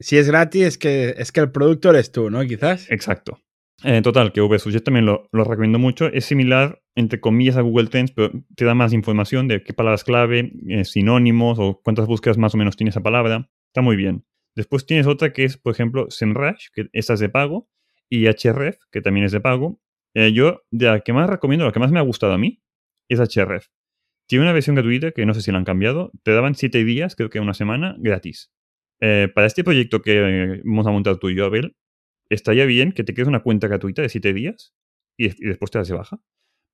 Si 0.00 0.16
es 0.16 0.28
gratis, 0.28 0.62
es 0.62 0.78
que, 0.78 1.14
es 1.18 1.30
que 1.30 1.40
el 1.40 1.52
producto 1.52 1.90
eres 1.90 2.10
tú, 2.10 2.30
¿no? 2.30 2.42
Quizás. 2.44 2.90
Exacto. 2.90 3.38
En 3.82 3.94
eh, 3.94 4.02
total, 4.02 4.32
que 4.32 4.40
VSuggest 4.40 4.84
también 4.84 5.06
lo, 5.06 5.28
lo, 5.32 5.44
recomiendo 5.44 5.78
mucho. 5.78 6.06
Es 6.06 6.24
similar, 6.24 6.80
entre 6.94 7.20
comillas, 7.20 7.56
a 7.56 7.62
Google 7.62 7.88
Trends, 7.88 8.12
pero 8.12 8.30
te 8.54 8.64
da 8.64 8.74
más 8.74 8.92
información 8.92 9.48
de 9.48 9.62
qué 9.64 9.72
palabras 9.72 10.04
clave, 10.04 10.52
eh, 10.68 10.84
sinónimos 10.84 11.58
o 11.58 11.80
cuántas 11.82 12.06
búsquedas 12.06 12.38
más 12.38 12.54
o 12.54 12.58
menos 12.58 12.76
tiene 12.76 12.90
esa 12.90 13.00
palabra. 13.00 13.50
Está 13.68 13.82
muy 13.82 13.96
bien. 13.96 14.24
Después 14.54 14.86
tienes 14.86 15.06
otra 15.06 15.32
que 15.32 15.44
es, 15.44 15.56
por 15.56 15.72
ejemplo, 15.72 16.06
SEMrush, 16.10 16.68
que 16.72 16.88
esa 16.92 17.14
es 17.14 17.20
de 17.20 17.28
pago, 17.28 17.68
y 18.08 18.26
HRF, 18.26 18.76
que 18.90 19.00
también 19.00 19.24
es 19.24 19.32
de 19.32 19.40
pago. 19.40 19.80
Eh, 20.14 20.32
yo, 20.32 20.62
de 20.70 20.86
la 20.86 21.00
que 21.00 21.12
más 21.12 21.28
recomiendo, 21.28 21.64
la 21.64 21.72
que 21.72 21.80
más 21.80 21.90
me 21.90 21.98
ha 21.98 22.02
gustado 22.02 22.34
a 22.34 22.38
mí, 22.38 22.62
es 23.08 23.18
HRF. 23.18 23.68
Tiene 24.28 24.44
una 24.44 24.52
versión 24.52 24.76
gratuita 24.76 25.12
que 25.12 25.26
no 25.26 25.34
sé 25.34 25.42
si 25.42 25.50
la 25.50 25.58
han 25.58 25.64
cambiado. 25.64 26.12
Te 26.22 26.32
daban 26.32 26.54
7 26.54 26.84
días, 26.84 27.16
creo 27.16 27.30
que 27.30 27.40
una 27.40 27.54
semana, 27.54 27.96
gratis. 27.98 28.52
Eh, 29.00 29.28
para 29.34 29.46
este 29.46 29.64
proyecto 29.64 30.00
que 30.02 30.60
vamos 30.64 30.86
a 30.86 30.90
montar 30.90 31.16
tú 31.16 31.30
y 31.30 31.34
yo, 31.34 31.46
Abel, 31.46 31.74
estaría 32.34 32.64
bien 32.66 32.92
que 32.92 33.04
te 33.04 33.14
crees 33.14 33.28
una 33.28 33.42
cuenta 33.42 33.68
gratuita 33.68 34.02
de 34.02 34.08
7 34.08 34.32
días 34.32 34.74
y, 35.16 35.28
después 35.28 35.70
te 35.70 35.78
das 35.78 35.88
de 35.88 35.94
baja. 35.94 36.20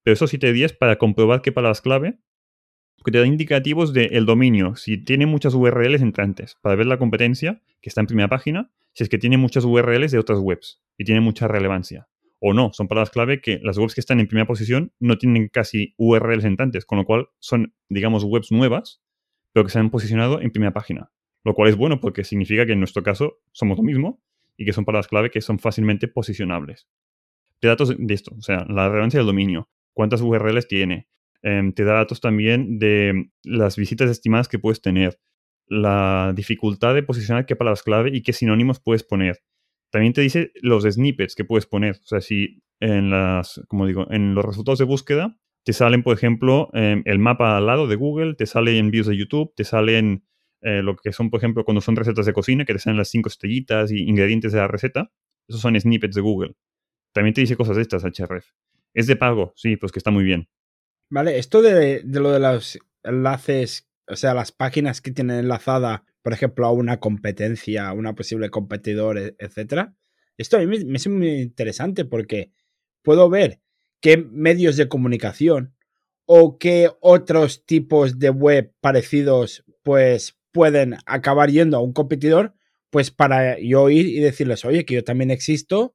Pero 0.02 0.14
esos 0.14 0.30
7 0.30 0.52
días 0.52 0.72
para 0.72 0.96
comprobar 0.96 1.42
qué 1.42 1.52
palabras 1.52 1.80
clave 1.80 2.18
que 3.04 3.12
te 3.12 3.18
da 3.18 3.26
indicativos 3.26 3.92
del 3.92 4.26
dominio, 4.26 4.74
si 4.74 4.98
tiene 4.98 5.26
muchas 5.26 5.54
URLs 5.54 6.02
entrantes, 6.02 6.56
para 6.60 6.74
ver 6.74 6.86
la 6.86 6.98
competencia 6.98 7.62
que 7.80 7.88
está 7.88 8.00
en 8.00 8.08
primera 8.08 8.28
página, 8.28 8.72
si 8.92 9.04
es 9.04 9.08
que 9.08 9.18
tiene 9.18 9.36
muchas 9.36 9.64
URLs 9.64 10.10
de 10.10 10.18
otras 10.18 10.40
webs 10.40 10.82
y 10.96 11.04
tiene 11.04 11.20
mucha 11.20 11.46
relevancia. 11.46 12.08
O 12.40 12.54
no, 12.54 12.72
son 12.72 12.88
palabras 12.88 13.10
clave 13.10 13.40
que 13.40 13.60
las 13.62 13.78
webs 13.78 13.94
que 13.94 14.00
están 14.00 14.18
en 14.18 14.26
primera 14.26 14.46
posición 14.46 14.92
no 14.98 15.16
tienen 15.16 15.48
casi 15.48 15.94
URLs 15.96 16.44
entrantes, 16.44 16.84
con 16.84 16.98
lo 16.98 17.04
cual 17.04 17.28
son, 17.38 17.74
digamos, 17.88 18.24
webs 18.24 18.50
nuevas, 18.50 19.00
pero 19.52 19.64
que 19.64 19.70
se 19.70 19.78
han 19.78 19.90
posicionado 19.90 20.40
en 20.40 20.50
primera 20.50 20.72
página. 20.72 21.12
Lo 21.44 21.54
cual 21.54 21.68
es 21.68 21.76
bueno 21.76 22.00
porque 22.00 22.24
significa 22.24 22.66
que 22.66 22.72
en 22.72 22.80
nuestro 22.80 23.02
caso 23.02 23.38
somos 23.52 23.78
lo 23.78 23.84
mismo 23.84 24.20
y 24.58 24.66
que 24.66 24.74
son 24.74 24.84
palabras 24.84 25.08
clave 25.08 25.30
que 25.30 25.40
son 25.40 25.58
fácilmente 25.58 26.08
posicionables. 26.08 26.88
De 27.62 27.68
datos 27.68 27.94
de 27.96 28.14
esto, 28.14 28.34
o 28.36 28.42
sea, 28.42 28.66
la 28.68 28.88
relevancia 28.88 29.18
del 29.18 29.26
dominio, 29.26 29.70
cuántas 29.94 30.20
URLs 30.20 30.68
tiene, 30.68 31.08
Em, 31.42 31.72
te 31.72 31.84
da 31.84 31.94
datos 31.94 32.20
también 32.20 32.78
de 32.78 33.30
las 33.44 33.76
visitas 33.76 34.10
estimadas 34.10 34.48
que 34.48 34.58
puedes 34.58 34.82
tener, 34.82 35.20
la 35.66 36.32
dificultad 36.34 36.94
de 36.94 37.02
posicionar 37.02 37.46
qué 37.46 37.54
palabras 37.54 37.82
clave 37.82 38.10
y 38.12 38.22
qué 38.22 38.32
sinónimos 38.32 38.80
puedes 38.80 39.04
poner. 39.04 39.38
También 39.90 40.12
te 40.12 40.22
dice 40.22 40.52
los 40.62 40.84
snippets 40.84 41.34
que 41.34 41.44
puedes 41.44 41.66
poner. 41.66 41.96
O 41.96 42.06
sea, 42.06 42.20
si 42.20 42.62
en 42.80 43.10
las, 43.10 43.60
como 43.68 43.86
digo, 43.86 44.06
en 44.10 44.34
los 44.34 44.44
resultados 44.44 44.78
de 44.78 44.84
búsqueda 44.84 45.36
te 45.64 45.72
salen, 45.72 46.02
por 46.02 46.16
ejemplo, 46.16 46.70
em, 46.72 47.02
el 47.04 47.18
mapa 47.18 47.56
al 47.56 47.66
lado 47.66 47.86
de 47.86 47.96
Google, 47.96 48.34
te 48.34 48.46
sale 48.46 48.78
en 48.78 48.90
views 48.90 49.06
de 49.06 49.16
YouTube, 49.16 49.52
te 49.54 49.64
salen 49.64 50.24
eh, 50.60 50.82
lo 50.82 50.96
que 50.96 51.12
son, 51.12 51.30
por 51.30 51.38
ejemplo, 51.38 51.64
cuando 51.64 51.80
son 51.80 51.96
recetas 51.96 52.26
de 52.26 52.32
cocina, 52.32 52.64
que 52.64 52.72
te 52.72 52.78
salen 52.78 52.98
las 52.98 53.08
cinco 53.08 53.28
estrellitas 53.28 53.90
y 53.92 54.02
ingredientes 54.02 54.52
de 54.52 54.58
la 54.58 54.68
receta. 54.68 55.12
Esos 55.46 55.60
son 55.60 55.78
snippets 55.78 56.14
de 56.14 56.20
Google. 56.20 56.54
También 57.12 57.34
te 57.34 57.40
dice 57.40 57.56
cosas 57.56 57.76
de 57.76 57.82
estas, 57.82 58.04
HRF. 58.04 58.46
Es 58.94 59.06
de 59.06 59.16
pago, 59.16 59.52
sí, 59.56 59.76
pues 59.76 59.92
que 59.92 59.98
está 59.98 60.10
muy 60.10 60.24
bien. 60.24 60.48
Vale, 61.10 61.38
esto 61.38 61.62
de, 61.62 62.02
lo 62.04 62.32
de 62.32 62.40
los 62.40 62.78
enlaces, 63.02 63.88
o 64.06 64.16
sea, 64.16 64.34
las 64.34 64.52
páginas 64.52 65.00
que 65.00 65.10
tienen 65.10 65.38
enlazada, 65.38 66.04
por 66.22 66.32
ejemplo, 66.32 66.66
a 66.66 66.72
una 66.72 67.00
competencia, 67.00 67.88
a 67.88 67.92
una 67.92 68.14
posible 68.14 68.50
competidor, 68.50 69.18
e, 69.18 69.34
etcétera, 69.38 69.94
esto 70.36 70.56
a 70.56 70.60
mí 70.60 70.66
me, 70.66 70.84
me 70.84 70.96
es 70.96 71.06
muy 71.06 71.40
interesante 71.40 72.04
porque 72.04 72.52
puedo 73.02 73.30
ver 73.30 73.60
qué 74.00 74.16
medios 74.16 74.76
de 74.76 74.88
comunicación 74.88 75.74
o 76.26 76.58
qué 76.58 76.90
otros 77.00 77.64
tipos 77.64 78.18
de 78.18 78.30
web 78.30 78.74
parecidos 78.80 79.64
pues 79.82 80.37
pueden 80.52 80.96
acabar 81.06 81.50
yendo 81.50 81.76
a 81.76 81.82
un 81.82 81.92
competidor 81.92 82.54
pues 82.90 83.10
para 83.10 83.58
yo 83.60 83.90
ir 83.90 84.06
y 84.06 84.20
decirles, 84.20 84.64
oye, 84.64 84.86
que 84.86 84.94
yo 84.94 85.04
también 85.04 85.30
existo 85.30 85.94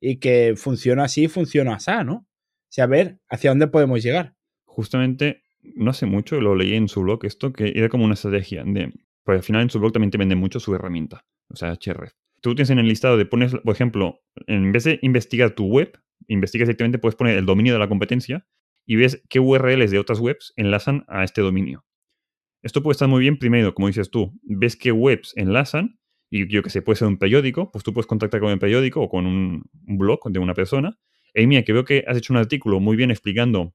y 0.00 0.16
que 0.16 0.54
funciona 0.56 1.04
así, 1.04 1.28
funciona 1.28 1.74
así, 1.74 1.90
¿no? 2.04 2.14
O 2.14 2.74
sea, 2.74 2.84
a 2.84 2.86
ver 2.86 3.18
hacia 3.28 3.50
dónde 3.50 3.68
podemos 3.68 4.02
llegar 4.02 4.34
justamente 4.72 5.42
no 5.62 5.90
hace 5.90 6.06
mucho 6.06 6.40
lo 6.40 6.54
leí 6.54 6.74
en 6.74 6.88
su 6.88 7.02
blog 7.02 7.24
esto, 7.24 7.52
que 7.52 7.72
era 7.76 7.88
como 7.88 8.04
una 8.04 8.14
estrategia 8.14 8.64
de, 8.64 8.92
pues 9.22 9.36
al 9.36 9.42
final 9.42 9.62
en 9.62 9.70
su 9.70 9.78
blog 9.78 9.92
también 9.92 10.10
te 10.10 10.18
vende 10.18 10.34
mucho 10.34 10.58
su 10.58 10.74
herramienta. 10.74 11.24
o 11.48 11.56
sea, 11.56 11.74
href. 11.74 12.12
Tú 12.40 12.54
tienes 12.56 12.70
en 12.70 12.80
el 12.80 12.88
listado 12.88 13.16
de 13.16 13.24
pones, 13.24 13.54
por 13.54 13.72
ejemplo, 13.72 14.20
en 14.46 14.72
vez 14.72 14.84
de 14.84 14.98
investigar 15.02 15.54
tu 15.54 15.66
web, 15.66 15.96
investigas 16.26 16.66
directamente, 16.66 16.98
puedes 16.98 17.14
poner 17.14 17.38
el 17.38 17.46
dominio 17.46 17.72
de 17.72 17.78
la 17.78 17.88
competencia 17.88 18.46
y 18.84 18.96
ves 18.96 19.22
qué 19.28 19.38
URLs 19.38 19.92
de 19.92 19.98
otras 20.00 20.18
webs 20.18 20.52
enlazan 20.56 21.04
a 21.06 21.22
este 21.22 21.40
dominio. 21.40 21.84
Esto 22.62 22.82
puede 22.82 22.92
estar 22.92 23.08
muy 23.08 23.20
bien 23.20 23.38
primero, 23.38 23.74
como 23.74 23.88
dices 23.88 24.10
tú, 24.10 24.38
ves 24.44 24.76
qué 24.76 24.92
webs 24.92 25.32
enlazan 25.36 25.98
y 26.30 26.46
yo 26.48 26.62
que 26.62 26.70
sé, 26.70 26.80
puede 26.80 26.96
ser 26.96 27.08
un 27.08 27.18
periódico, 27.18 27.70
pues 27.70 27.84
tú 27.84 27.92
puedes 27.92 28.06
contactar 28.06 28.40
con 28.40 28.50
el 28.50 28.58
periódico 28.58 29.02
o 29.02 29.08
con 29.08 29.26
un, 29.26 29.64
blog 29.84 30.20
de 30.30 30.38
una 30.38 30.54
persona. 30.54 30.98
Y 31.34 31.46
mira, 31.46 31.62
que 31.62 31.72
veo 31.72 31.84
que 31.84 32.04
has 32.06 32.16
hecho 32.16 32.32
un 32.32 32.38
artículo 32.38 32.80
muy 32.80 32.96
bien 32.96 33.10
explicando, 33.10 33.74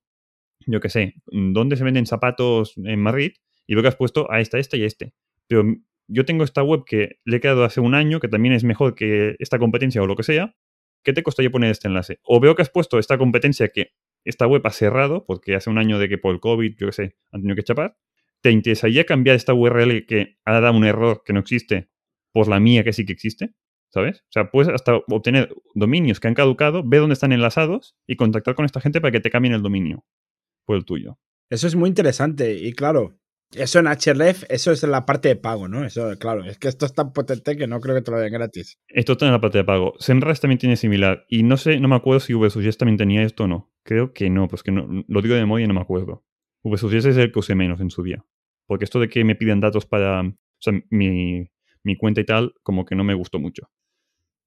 yo 0.65 0.79
que 0.79 0.89
sé, 0.89 1.15
dónde 1.27 1.75
se 1.75 1.83
venden 1.83 2.05
zapatos 2.05 2.73
en 2.77 2.99
Madrid 2.99 3.33
y 3.67 3.75
veo 3.75 3.83
que 3.83 3.89
has 3.89 3.95
puesto 3.95 4.31
a 4.31 4.39
esta, 4.39 4.57
esta 4.57 4.77
y 4.77 4.83
a 4.83 4.87
este. 4.87 5.13
Pero 5.47 5.65
yo 6.07 6.25
tengo 6.25 6.43
esta 6.43 6.63
web 6.63 6.83
que 6.85 7.19
le 7.25 7.37
he 7.37 7.39
creado 7.39 7.63
hace 7.63 7.81
un 7.81 7.93
año, 7.93 8.19
que 8.19 8.27
también 8.27 8.55
es 8.55 8.63
mejor 8.63 8.95
que 8.95 9.35
esta 9.39 9.59
competencia 9.59 10.01
o 10.01 10.07
lo 10.07 10.15
que 10.15 10.23
sea. 10.23 10.55
¿Qué 11.03 11.13
te 11.13 11.23
costaría 11.23 11.51
poner 11.51 11.71
este 11.71 11.87
enlace? 11.87 12.19
O 12.23 12.39
veo 12.39 12.55
que 12.55 12.63
has 12.63 12.69
puesto 12.69 12.97
esta 12.99 13.17
competencia 13.17 13.67
que 13.67 13.91
esta 14.23 14.47
web 14.47 14.61
ha 14.65 14.71
cerrado 14.71 15.25
porque 15.25 15.55
hace 15.55 15.69
un 15.69 15.77
año 15.77 15.99
de 15.99 16.09
que 16.09 16.17
por 16.17 16.33
el 16.33 16.39
COVID, 16.39 16.75
yo 16.77 16.87
que 16.87 16.93
sé, 16.93 17.15
han 17.31 17.41
tenido 17.41 17.55
que 17.55 17.63
chapar. 17.63 17.97
¿Te 18.47 18.53
interesaría 18.53 19.03
cambiar 19.03 19.35
esta 19.35 19.53
URL 19.53 20.05
que 20.05 20.37
ha 20.45 20.61
dado 20.61 20.77
un 20.77 20.85
error 20.85 21.21
que 21.25 21.33
no 21.33 21.41
existe 21.41 21.89
por 22.31 22.47
la 22.47 22.61
mía 22.61 22.85
que 22.85 22.93
sí 22.93 23.05
que 23.05 23.11
existe, 23.11 23.53
¿sabes? 23.93 24.21
O 24.21 24.31
sea, 24.31 24.51
puedes 24.51 24.73
hasta 24.73 24.95
obtener 25.09 25.53
dominios 25.75 26.21
que 26.21 26.29
han 26.29 26.33
caducado, 26.33 26.81
ver 26.81 27.01
dónde 27.01 27.15
están 27.15 27.33
enlazados 27.33 27.97
y 28.07 28.15
contactar 28.15 28.55
con 28.55 28.63
esta 28.63 28.79
gente 28.79 29.01
para 29.01 29.11
que 29.11 29.19
te 29.19 29.29
cambien 29.29 29.53
el 29.53 29.61
dominio 29.61 30.05
por 30.65 30.77
el 30.77 30.85
tuyo. 30.85 31.19
Eso 31.49 31.67
es 31.67 31.75
muy 31.75 31.89
interesante 31.89 32.53
y 32.53 32.71
claro, 32.71 33.19
eso 33.53 33.79
en 33.79 33.87
href, 33.87 34.45
eso 34.47 34.71
es 34.71 34.81
la 34.83 35.05
parte 35.05 35.27
de 35.27 35.35
pago, 35.35 35.67
¿no? 35.67 35.83
Eso, 35.83 36.09
claro, 36.17 36.45
es 36.45 36.57
que 36.57 36.69
esto 36.69 36.85
es 36.85 36.93
tan 36.93 37.11
potente 37.11 37.57
que 37.57 37.67
no 37.67 37.81
creo 37.81 37.95
que 37.95 38.01
te 38.01 38.11
lo 38.11 38.19
den 38.19 38.31
gratis. 38.31 38.79
Esto 38.87 39.11
está 39.11 39.25
en 39.25 39.33
la 39.33 39.41
parte 39.41 39.57
de 39.57 39.65
pago. 39.65 39.93
Semrush 39.99 40.39
también 40.39 40.59
tiene 40.59 40.77
similar. 40.77 41.25
Y 41.27 41.43
no 41.43 41.57
sé, 41.57 41.81
no 41.81 41.89
me 41.89 41.97
acuerdo 41.97 42.21
si 42.21 42.33
VSUGES 42.33 42.77
también 42.77 42.95
tenía 42.95 43.23
esto 43.23 43.43
o 43.43 43.47
no. 43.47 43.73
Creo 43.83 44.13
que 44.13 44.29
no, 44.29 44.47
pues 44.47 44.63
que 44.63 44.71
no, 44.71 45.03
lo 45.05 45.21
digo 45.21 45.35
de 45.35 45.41
memoria 45.41 45.65
y 45.65 45.67
no 45.67 45.73
me 45.73 45.81
acuerdo. 45.81 46.23
VSUGES 46.63 47.05
es 47.07 47.17
el 47.17 47.33
que 47.33 47.39
usé 47.39 47.55
menos 47.55 47.81
en 47.81 47.89
su 47.89 48.03
día. 48.03 48.23
Porque 48.67 48.85
esto 48.85 48.99
de 48.99 49.09
que 49.09 49.23
me 49.23 49.35
piden 49.35 49.59
datos 49.59 49.85
para. 49.85 50.21
O 50.21 50.59
sea, 50.59 50.73
mi, 50.89 51.49
mi 51.83 51.97
cuenta 51.97 52.21
y 52.21 52.25
tal, 52.25 52.53
como 52.63 52.85
que 52.85 52.95
no 52.95 53.03
me 53.03 53.13
gustó 53.13 53.39
mucho. 53.39 53.69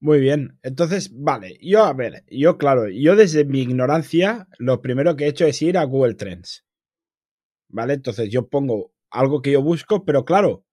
Muy 0.02 0.18
bien, 0.18 0.58
entonces, 0.62 1.12
vale, 1.14 1.58
yo 1.60 1.84
a 1.84 1.92
ver, 1.92 2.24
yo 2.30 2.56
claro, 2.56 2.88
yo 2.88 3.16
desde 3.16 3.44
mi 3.44 3.60
ignorancia, 3.60 4.48
lo 4.58 4.80
primero 4.80 5.14
que 5.14 5.24
he 5.24 5.28
hecho 5.28 5.44
es 5.44 5.60
ir 5.60 5.76
a 5.76 5.84
Google 5.84 6.14
Trends. 6.14 6.64
¿Vale? 7.68 7.94
Entonces 7.94 8.30
yo 8.30 8.48
pongo 8.48 8.94
algo 9.10 9.42
que 9.42 9.52
yo 9.52 9.62
busco, 9.62 10.06
pero 10.06 10.24
claro, 10.24 10.64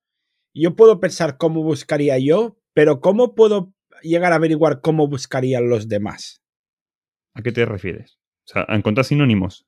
yo 0.54 0.75
puedo 0.77 1.01
pensar 1.01 1.38
cómo 1.38 1.62
buscaría 1.62 2.18
yo, 2.18 2.58
pero 2.74 3.01
¿cómo 3.01 3.36
puedo 3.36 3.74
llegar 4.01 4.32
a 4.32 4.38
averiguar 4.38 4.80
cómo 4.80 5.10
buscarían 5.10 5.70
los 5.70 5.89
demás? 5.89 6.42
¿A 7.34 7.42
qué 7.42 7.51
te 7.51 7.66
refieres? 7.66 8.20
O 8.46 8.54
sea, 8.54 8.66
a 8.68 8.75
encontrar 8.75 9.06
sinónimos. 9.06 9.66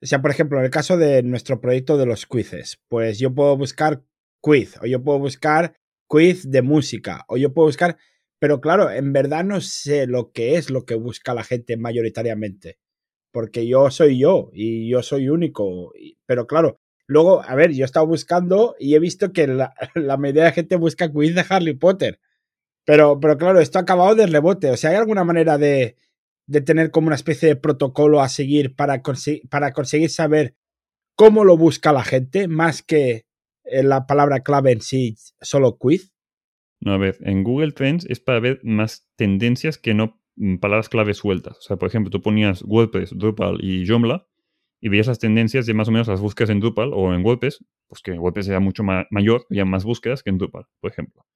O 0.00 0.06
sea, 0.06 0.22
por 0.22 0.30
ejemplo, 0.30 0.58
en 0.58 0.64
el 0.64 0.70
caso 0.70 0.96
de 0.96 1.22
nuestro 1.22 1.60
proyecto 1.60 1.96
de 1.96 2.06
los 2.06 2.26
quizzes, 2.26 2.78
pues 2.88 3.18
yo 3.18 3.34
puedo 3.34 3.56
buscar 3.56 4.04
quiz 4.40 4.76
o 4.80 4.86
yo 4.86 5.02
puedo 5.02 5.18
buscar 5.18 5.74
quiz 6.08 6.48
de 6.48 6.62
música 6.62 7.24
o 7.28 7.36
yo 7.36 7.52
puedo 7.52 7.66
buscar, 7.66 7.98
pero 8.38 8.60
claro, 8.60 8.90
en 8.90 9.12
verdad 9.12 9.44
no 9.44 9.60
sé 9.60 10.06
lo 10.06 10.30
que 10.32 10.56
es 10.56 10.70
lo 10.70 10.84
que 10.84 10.94
busca 10.94 11.34
la 11.34 11.42
gente 11.42 11.76
mayoritariamente, 11.76 12.78
porque 13.32 13.66
yo 13.66 13.90
soy 13.90 14.18
yo 14.18 14.50
y 14.52 14.88
yo 14.88 15.02
soy 15.02 15.28
único, 15.28 15.92
pero 16.26 16.46
claro, 16.46 16.78
luego, 17.08 17.42
a 17.42 17.54
ver, 17.56 17.72
yo 17.72 17.84
he 17.84 17.86
estado 17.86 18.06
buscando 18.06 18.76
y 18.78 18.94
he 18.94 19.00
visto 19.00 19.32
que 19.32 19.46
la, 19.94 20.16
mayoría 20.16 20.44
de 20.44 20.52
gente 20.52 20.76
busca 20.76 21.12
quiz 21.12 21.34
de 21.34 21.44
Harry 21.48 21.74
Potter, 21.74 22.20
pero, 22.84 23.18
pero 23.20 23.36
claro, 23.36 23.60
esto 23.60 23.78
ha 23.78 23.82
acabado 23.82 24.14
de 24.14 24.28
rebote, 24.28 24.70
o 24.70 24.76
sea, 24.76 24.90
¿hay 24.90 24.96
alguna 24.96 25.24
manera 25.24 25.58
de, 25.58 25.96
de 26.48 26.62
tener 26.62 26.90
como 26.90 27.06
una 27.06 27.16
especie 27.16 27.48
de 27.48 27.56
protocolo 27.56 28.20
a 28.20 28.28
seguir 28.28 28.74
para, 28.74 29.02
para 29.50 29.72
conseguir 29.72 30.10
saber 30.10 30.56
cómo 31.14 31.44
lo 31.44 31.56
busca 31.56 31.92
la 31.92 32.02
gente, 32.02 32.48
más 32.48 32.82
que 32.82 33.26
eh, 33.64 33.82
la 33.82 34.06
palabra 34.06 34.40
clave 34.40 34.72
en 34.72 34.80
sí 34.80 35.14
solo 35.40 35.76
quiz? 35.76 36.12
No, 36.80 36.92
a 36.92 36.98
ver, 36.98 37.18
en 37.20 37.44
Google 37.44 37.72
Trends 37.72 38.06
es 38.08 38.20
para 38.20 38.40
ver 38.40 38.60
más 38.62 39.06
tendencias 39.16 39.76
que 39.76 39.94
no 39.94 40.20
mm, 40.36 40.56
palabras 40.56 40.88
clave 40.88 41.12
sueltas. 41.12 41.58
O 41.58 41.60
sea, 41.60 41.76
por 41.76 41.88
ejemplo, 41.88 42.10
tú 42.10 42.22
ponías 42.22 42.62
WordPress, 42.62 43.10
Drupal 43.16 43.58
y 43.60 43.86
Joomla 43.86 44.26
y 44.80 44.88
veías 44.88 45.08
las 45.08 45.18
tendencias 45.18 45.66
de 45.66 45.74
más 45.74 45.88
o 45.88 45.90
menos 45.90 46.08
las 46.08 46.20
búsquedas 46.20 46.50
en 46.50 46.60
Drupal 46.60 46.92
o 46.94 47.12
en 47.12 47.24
WordPress, 47.24 47.62
pues 47.88 48.00
que 48.00 48.12
WordPress 48.12 48.48
era 48.48 48.60
mucho 48.60 48.84
mayor, 49.10 49.44
había 49.50 49.66
más 49.66 49.84
búsquedas 49.84 50.22
que 50.22 50.30
en 50.30 50.38
Drupal, 50.38 50.64
por 50.80 50.90
ejemplo. 50.90 51.26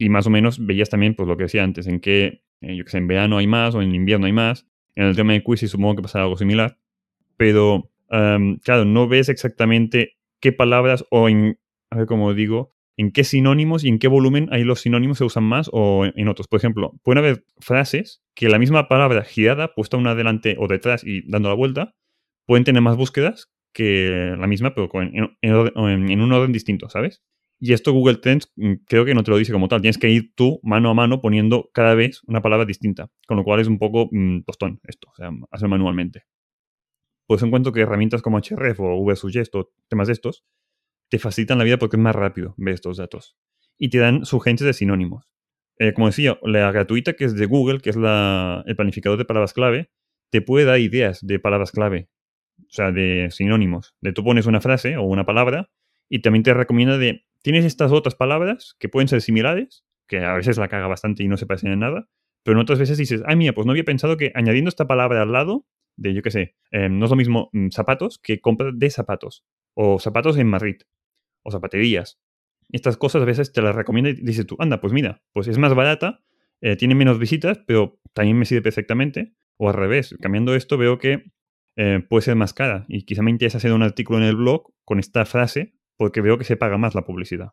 Y 0.00 0.08
más 0.08 0.26
o 0.26 0.30
menos 0.30 0.64
veías 0.64 0.88
también, 0.88 1.14
pues 1.14 1.28
lo 1.28 1.36
que 1.36 1.42
decía 1.42 1.62
antes, 1.62 1.86
en 1.86 1.96
eh, 1.96 2.00
que 2.02 2.40
sé, 2.86 2.96
en 2.96 3.06
verano 3.06 3.36
hay 3.36 3.46
más 3.46 3.74
o 3.74 3.82
en 3.82 3.94
invierno 3.94 4.24
hay 4.24 4.32
más. 4.32 4.66
En 4.94 5.04
el 5.04 5.14
tema 5.14 5.34
de 5.34 5.42
quiz 5.42 5.60
supongo 5.60 5.96
que 5.96 6.02
pasaba 6.02 6.24
algo 6.24 6.38
similar. 6.38 6.78
Pero, 7.36 7.90
claro, 8.08 8.86
no 8.86 9.08
ves 9.08 9.28
exactamente 9.28 10.16
qué 10.40 10.52
palabras 10.52 11.04
o 11.10 11.28
en, 11.28 11.58
a 11.90 11.98
ver 11.98 12.06
cómo 12.06 12.32
digo, 12.32 12.72
en 12.96 13.12
qué 13.12 13.24
sinónimos 13.24 13.84
y 13.84 13.88
en 13.88 13.98
qué 13.98 14.08
volumen 14.08 14.48
ahí 14.52 14.64
los 14.64 14.80
sinónimos 14.80 15.18
se 15.18 15.24
usan 15.24 15.44
más 15.44 15.68
o 15.70 16.06
en 16.06 16.28
otros. 16.28 16.48
Por 16.48 16.58
ejemplo, 16.58 16.92
pueden 17.02 17.18
haber 17.18 17.44
frases 17.58 18.22
que 18.34 18.48
la 18.48 18.58
misma 18.58 18.88
palabra 18.88 19.22
girada, 19.22 19.74
puesta 19.74 19.98
una 19.98 20.14
delante 20.14 20.56
o 20.58 20.66
detrás 20.66 21.04
y 21.04 21.30
dando 21.30 21.50
la 21.50 21.54
vuelta, 21.54 21.94
pueden 22.46 22.64
tener 22.64 22.80
más 22.80 22.96
búsquedas 22.96 23.50
que 23.74 24.34
la 24.38 24.46
misma, 24.46 24.74
pero 24.74 24.90
en, 25.02 25.36
en, 25.42 26.20
un 26.20 26.32
orden 26.32 26.52
distinto, 26.52 26.88
¿sabes? 26.88 27.22
Y 27.60 27.74
esto 27.74 27.92
Google 27.92 28.16
Trends 28.16 28.50
mm, 28.56 28.72
creo 28.86 29.04
que 29.04 29.14
no 29.14 29.22
te 29.22 29.30
lo 29.30 29.36
dice 29.36 29.52
como 29.52 29.68
tal. 29.68 29.82
Tienes 29.82 29.98
que 29.98 30.10
ir 30.10 30.32
tú 30.34 30.60
mano 30.62 30.90
a 30.90 30.94
mano 30.94 31.20
poniendo 31.20 31.70
cada 31.72 31.94
vez 31.94 32.22
una 32.26 32.40
palabra 32.40 32.64
distinta. 32.64 33.10
Con 33.26 33.36
lo 33.36 33.44
cual 33.44 33.60
es 33.60 33.68
un 33.68 33.78
poco 33.78 34.08
mm, 34.10 34.42
tostón 34.42 34.80
esto, 34.84 35.08
o 35.10 35.14
sea, 35.14 35.30
hacer 35.50 35.68
manualmente. 35.68 36.24
Por 37.26 37.36
eso 37.36 37.46
encuentro 37.46 37.72
que 37.72 37.82
herramientas 37.82 38.22
como 38.22 38.40
Href 38.40 38.80
o 38.80 39.04
VSuggest 39.04 39.54
o 39.54 39.70
temas 39.88 40.08
de 40.08 40.14
estos 40.14 40.44
te 41.10 41.18
facilitan 41.18 41.58
la 41.58 41.64
vida 41.64 41.76
porque 41.76 41.96
es 41.96 42.02
más 42.02 42.16
rápido 42.16 42.54
ver 42.56 42.74
estos 42.74 42.96
datos. 42.96 43.36
Y 43.78 43.90
te 43.90 43.98
dan 43.98 44.24
sugerencias 44.24 44.66
de 44.66 44.72
sinónimos. 44.72 45.28
Eh, 45.78 45.92
como 45.92 46.08
decía, 46.08 46.38
la 46.42 46.72
gratuita 46.72 47.14
que 47.14 47.24
es 47.24 47.34
de 47.34 47.46
Google, 47.46 47.80
que 47.80 47.90
es 47.90 47.96
el 47.96 48.76
planificador 48.76 49.18
de 49.18 49.24
palabras 49.24 49.52
clave, 49.52 49.90
te 50.30 50.40
puede 50.42 50.64
dar 50.64 50.78
ideas 50.78 51.24
de 51.26 51.38
palabras 51.38 51.72
clave. 51.72 52.08
O 52.58 52.70
sea, 52.70 52.92
de 52.92 53.28
sinónimos. 53.30 53.94
De 54.00 54.12
tú 54.12 54.24
pones 54.24 54.46
una 54.46 54.60
frase 54.60 54.96
o 54.96 55.02
una 55.02 55.24
palabra 55.24 55.70
y 56.08 56.20
también 56.20 56.42
te 56.42 56.52
recomienda 56.52 56.98
de, 56.98 57.24
tienes 57.42 57.64
estas 57.64 57.92
otras 57.92 58.14
palabras 58.14 58.76
que 58.78 58.88
pueden 58.88 59.08
ser 59.08 59.22
similares, 59.22 59.84
que 60.06 60.18
a 60.18 60.34
veces 60.34 60.58
la 60.58 60.68
caga 60.68 60.88
bastante 60.88 61.22
y 61.22 61.28
no 61.28 61.36
se 61.36 61.46
parecen 61.46 61.72
en 61.72 61.80
nada, 61.80 62.08
pero 62.42 62.56
en 62.56 62.62
otras 62.62 62.78
veces 62.78 62.98
dices, 62.98 63.22
ay 63.26 63.36
mía, 63.36 63.52
pues 63.52 63.66
no 63.66 63.72
había 63.72 63.84
pensado 63.84 64.16
que 64.16 64.32
añadiendo 64.34 64.68
esta 64.68 64.86
palabra 64.86 65.22
al 65.22 65.32
lado 65.32 65.66
de, 65.96 66.14
yo 66.14 66.22
qué 66.22 66.30
sé, 66.30 66.56
em, 66.70 66.98
no 66.98 67.04
es 67.04 67.10
lo 67.10 67.16
mismo 67.16 67.50
mm, 67.52 67.68
zapatos 67.70 68.18
que 68.18 68.40
compra 68.40 68.70
de 68.74 68.90
zapatos, 68.90 69.44
o 69.74 69.98
zapatos 69.98 70.38
en 70.38 70.46
Madrid, 70.46 70.76
o 71.42 71.50
zapaterías. 71.50 72.18
Estas 72.70 72.96
cosas 72.96 73.22
a 73.22 73.24
veces 73.24 73.52
te 73.52 73.62
las 73.62 73.74
recomienda 73.74 74.10
y 74.10 74.14
dices 74.14 74.46
tú, 74.46 74.56
anda, 74.58 74.80
pues 74.80 74.92
mira, 74.92 75.22
pues 75.32 75.48
es 75.48 75.58
más 75.58 75.74
barata, 75.74 76.22
eh, 76.60 76.76
tiene 76.76 76.94
menos 76.94 77.18
visitas, 77.18 77.58
pero 77.66 78.00
también 78.12 78.38
me 78.38 78.44
sirve 78.44 78.62
perfectamente. 78.62 79.34
O 79.56 79.68
al 79.68 79.74
revés, 79.74 80.16
cambiando 80.20 80.54
esto 80.54 80.78
veo 80.78 80.98
que 80.98 81.32
eh, 81.76 82.00
puede 82.08 82.22
ser 82.22 82.36
más 82.36 82.54
cara 82.54 82.86
y 82.88 83.04
quizá 83.04 83.22
me 83.22 83.30
interesa 83.30 83.58
hacer 83.58 83.72
un 83.72 83.82
artículo 83.82 84.18
en 84.18 84.24
el 84.24 84.36
blog 84.36 84.72
con 84.84 84.98
esta 84.98 85.24
frase 85.26 85.74
porque 86.00 86.22
veo 86.22 86.38
que 86.38 86.44
se 86.44 86.56
paga 86.56 86.78
más 86.78 86.94
la 86.94 87.04
publicidad. 87.04 87.50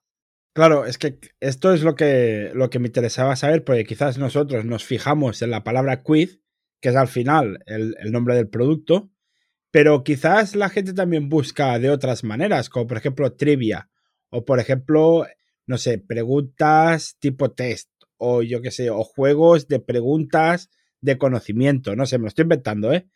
Claro, 0.53 0.85
es 0.85 0.97
que 0.97 1.19
esto 1.41 1.73
es 1.73 1.83
lo 1.83 1.95
que, 1.95 2.51
lo 2.53 2.69
que 2.69 2.79
me 2.79 2.87
interesaba 2.87 3.35
saber, 3.35 3.65
porque 3.65 3.83
quizás 3.83 4.17
nosotros 4.17 4.63
nos 4.63 4.85
fijamos 4.85 5.41
en 5.41 5.51
la 5.51 5.65
palabra 5.65 6.01
quiz 6.01 6.39
que 6.79 6.87
es 6.87 6.95
al 6.95 7.09
final 7.09 7.59
el, 7.65 7.93
nombre 8.09 8.35
del 8.35 8.47
producto, 8.47 9.11
pero 9.69 10.01
quizás 10.05 10.55
la 10.55 10.69
gente 10.69 10.93
también 10.93 11.27
busca 11.27 11.77
de 11.77 11.89
otras 11.89 12.23
maneras, 12.23 12.69
como 12.69 12.87
por 12.87 12.95
ejemplo 12.95 13.33
trivia, 13.33 13.89
o 14.29 14.45
por 14.45 14.61
ejemplo, 14.61 15.25
no 15.65 15.77
sé, 15.77 15.97
preguntas 15.97 17.17
tipo 17.19 17.51
test, 17.51 17.89
o 18.15 18.43
yo 18.43 18.61
qué 18.61 18.71
sé, 18.71 18.89
o 18.89 19.03
juegos 19.03 19.67
de 19.67 19.81
preguntas 19.81 20.69
de 21.01 21.17
conocimiento, 21.17 21.97
no 21.97 22.05
sé, 22.05 22.17
me 22.17 22.23
lo 22.23 22.27
estoy 22.29 22.43
inventando, 22.43 22.93
¿eh? 22.93 23.09